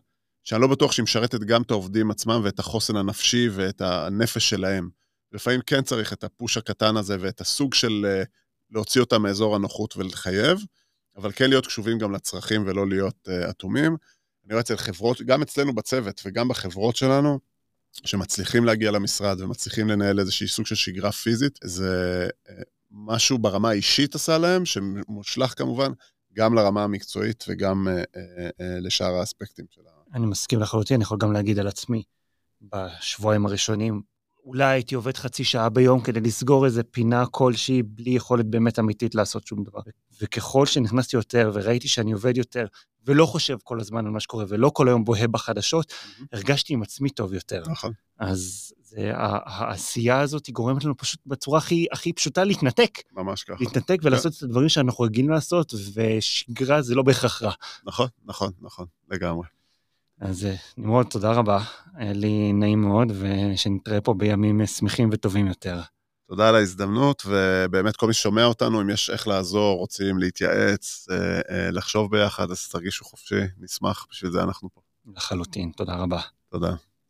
שאני 0.44 0.62
לא 0.62 0.68
בטוח 0.68 0.92
שהיא 0.92 1.04
משרתת 1.04 1.40
גם 1.40 1.62
את 1.62 1.72
העובדים 1.72 2.12
עצמם 2.12 2.42
ואת 2.44 2.60
החוסן 2.60 2.96
הנפשי 2.96 3.50
ואת 3.52 3.82
הנפש 3.82 4.50
שלהם. 4.50 4.90
לפעמים 5.34 5.62
כן 5.66 5.82
צריך 5.82 6.14
את 6.14 6.24
הפוש 6.24 6.58
הקטן 6.58 6.98
הזה 6.98 7.18
ואת 7.20 7.42
הסוג 7.42 7.74
של 7.74 8.06
אה, 8.06 8.24
להוציא 8.72 9.02
אותם 9.02 9.22
מאזור 9.22 9.56
הנוחות 9.56 9.98
ולחייב, 9.98 10.60
אבל 11.16 11.32
כן 11.32 11.50
להיות 11.50 11.68
קשובים 11.68 11.98
גם 11.98 12.12
לצרכים 12.12 12.68
ולא 12.68 12.88
להיות 12.88 13.28
uh, 13.28 13.50
אטומים. 13.50 13.98
אני 14.46 14.54
רואה 14.54 14.60
אצל 14.60 14.78
חברות, 14.78 15.22
גם 15.22 15.42
אצלנו 15.42 15.76
בצוות 15.76 16.22
וגם 16.26 16.48
בחברות 16.48 16.96
שלנו, 16.96 17.40
שמצליחים 17.92 18.66
להגיע 18.66 18.92
למשרד 18.92 19.42
ומצליחים 19.42 19.88
לנהל 19.88 20.20
איזושהי 20.20 20.48
סוג 20.48 20.66
של 20.66 20.76
שגרה 20.76 21.12
פיזית, 21.12 21.60
זה 21.64 22.28
uh, 22.48 22.52
משהו 22.92 23.38
ברמה 23.38 23.70
האישית 23.70 24.16
עשה 24.16 24.38
להם, 24.38 24.66
שמושלך 24.66 25.54
כמובן 25.58 25.92
גם 26.34 26.54
לרמה 26.54 26.84
המקצועית 26.84 27.46
וגם 27.48 27.88
לשאר 28.60 29.14
האספקטים 29.14 29.66
שלה. 29.70 29.92
אני 30.14 30.26
מסכים 30.26 30.60
לחלוטין, 30.60 30.96
אני 30.96 31.04
יכול 31.04 31.18
גם 31.18 31.34
להגיד 31.34 31.60
על 31.60 31.68
עצמי, 31.68 32.04
בשבועיים 32.62 33.46
הראשונים, 33.46 34.02
אולי 34.46 34.66
הייתי 34.66 34.96
עובד 34.96 35.18
חצי 35.18 35.44
שעה 35.44 35.70
ביום 35.70 36.02
כדי 36.02 36.20
לסגור 36.20 36.66
איזה 36.66 36.84
פינה 36.84 37.26
כלשהי 37.26 37.84
בלי 37.84 38.12
יכולת 38.12 38.46
באמת 38.46 38.80
אמיתית 38.80 39.16
לעשות 39.16 39.48
שום 39.48 39.64
דבר. 39.64 39.80
וככל 40.22 40.66
שנכנסתי 40.66 41.16
יותר 41.16 41.52
וראיתי 41.54 41.88
שאני 41.88 42.12
עובד 42.12 42.38
יותר 42.38 42.66
ולא 43.06 43.26
חושב 43.26 43.58
כל 43.64 43.80
הזמן 43.80 44.06
על 44.06 44.12
מה 44.12 44.20
שקורה 44.20 44.46
ולא 44.48 44.72
כל 44.74 44.88
היום 44.88 45.06
בוהה 45.06 45.28
בחדשות, 45.28 45.92
mm-hmm. 45.92 46.24
הרגשתי 46.34 46.74
עם 46.74 46.82
עצמי 46.82 47.10
טוב 47.10 47.34
יותר. 47.34 47.64
נכון. 47.68 47.92
אז 48.20 48.74
זה, 48.84 49.12
העשייה 49.16 50.20
הזאת 50.20 50.50
גורמת 50.50 50.84
לנו 50.84 50.98
פשוט 50.98 51.20
בצורה 51.26 51.58
הכי, 51.58 51.86
הכי 51.92 52.14
פשוטה 52.14 52.44
להתנתק. 52.44 53.00
ממש 53.12 53.44
ככה. 53.44 53.56
להתנתק 53.60 54.00
ולעשות 54.04 54.32
כן. 54.34 54.38
את 54.38 54.44
הדברים 54.44 54.70
שאנחנו 54.70 55.04
רגילים 55.04 55.32
לעשות, 55.32 55.74
ושגרה 55.94 56.82
זה 56.82 56.96
לא 56.96 57.04
בהכרח 57.04 57.42
רע. 57.42 57.52
נכון, 57.86 58.08
נכון, 58.26 58.52
נכון, 58.62 58.86
לגמרי. 59.10 59.48
אז 60.24 60.46
אה, 60.46 60.56
נמרוד, 60.78 61.06
תודה 61.06 61.32
רבה. 61.32 61.60
היה 61.96 62.14
לי 62.14 62.54
נעים 62.54 62.82
מאוד, 62.82 63.08
ושנתראה 63.20 64.02
פה 64.02 64.14
בימים 64.14 64.66
שמחים 64.66 65.10
וטובים 65.12 65.48
יותר. 65.48 65.82
תודה 66.28 66.50
על 66.50 66.56
ההזדמנות, 66.56 67.24
ובאמת 67.26 67.96
כל 67.96 68.08
מי 68.08 68.14
ששומע 68.14 68.46
אותנו, 68.46 68.82
אם 68.82 68.90
יש 68.90 69.10
איך 69.10 69.28
לעזור, 69.28 69.78
רוצים 69.78 70.18
להתייעץ, 70.18 71.08
אה, 71.12 71.42
אה, 71.50 71.72
לחשוב 71.72 72.12
ביחד, 72.12 72.52
אז 72.52 72.68
תרגישו 72.68 73.06
חופשי, 73.06 73.42
נשמח, 73.60 74.06
בשביל 74.12 74.32
זה 74.32 74.44
אנחנו 74.44 74.70
פה. 74.74 74.82
לחלוטין, 75.16 75.72
תודה 75.78 75.96
רבה. 75.96 76.20
תודה. 76.50 76.74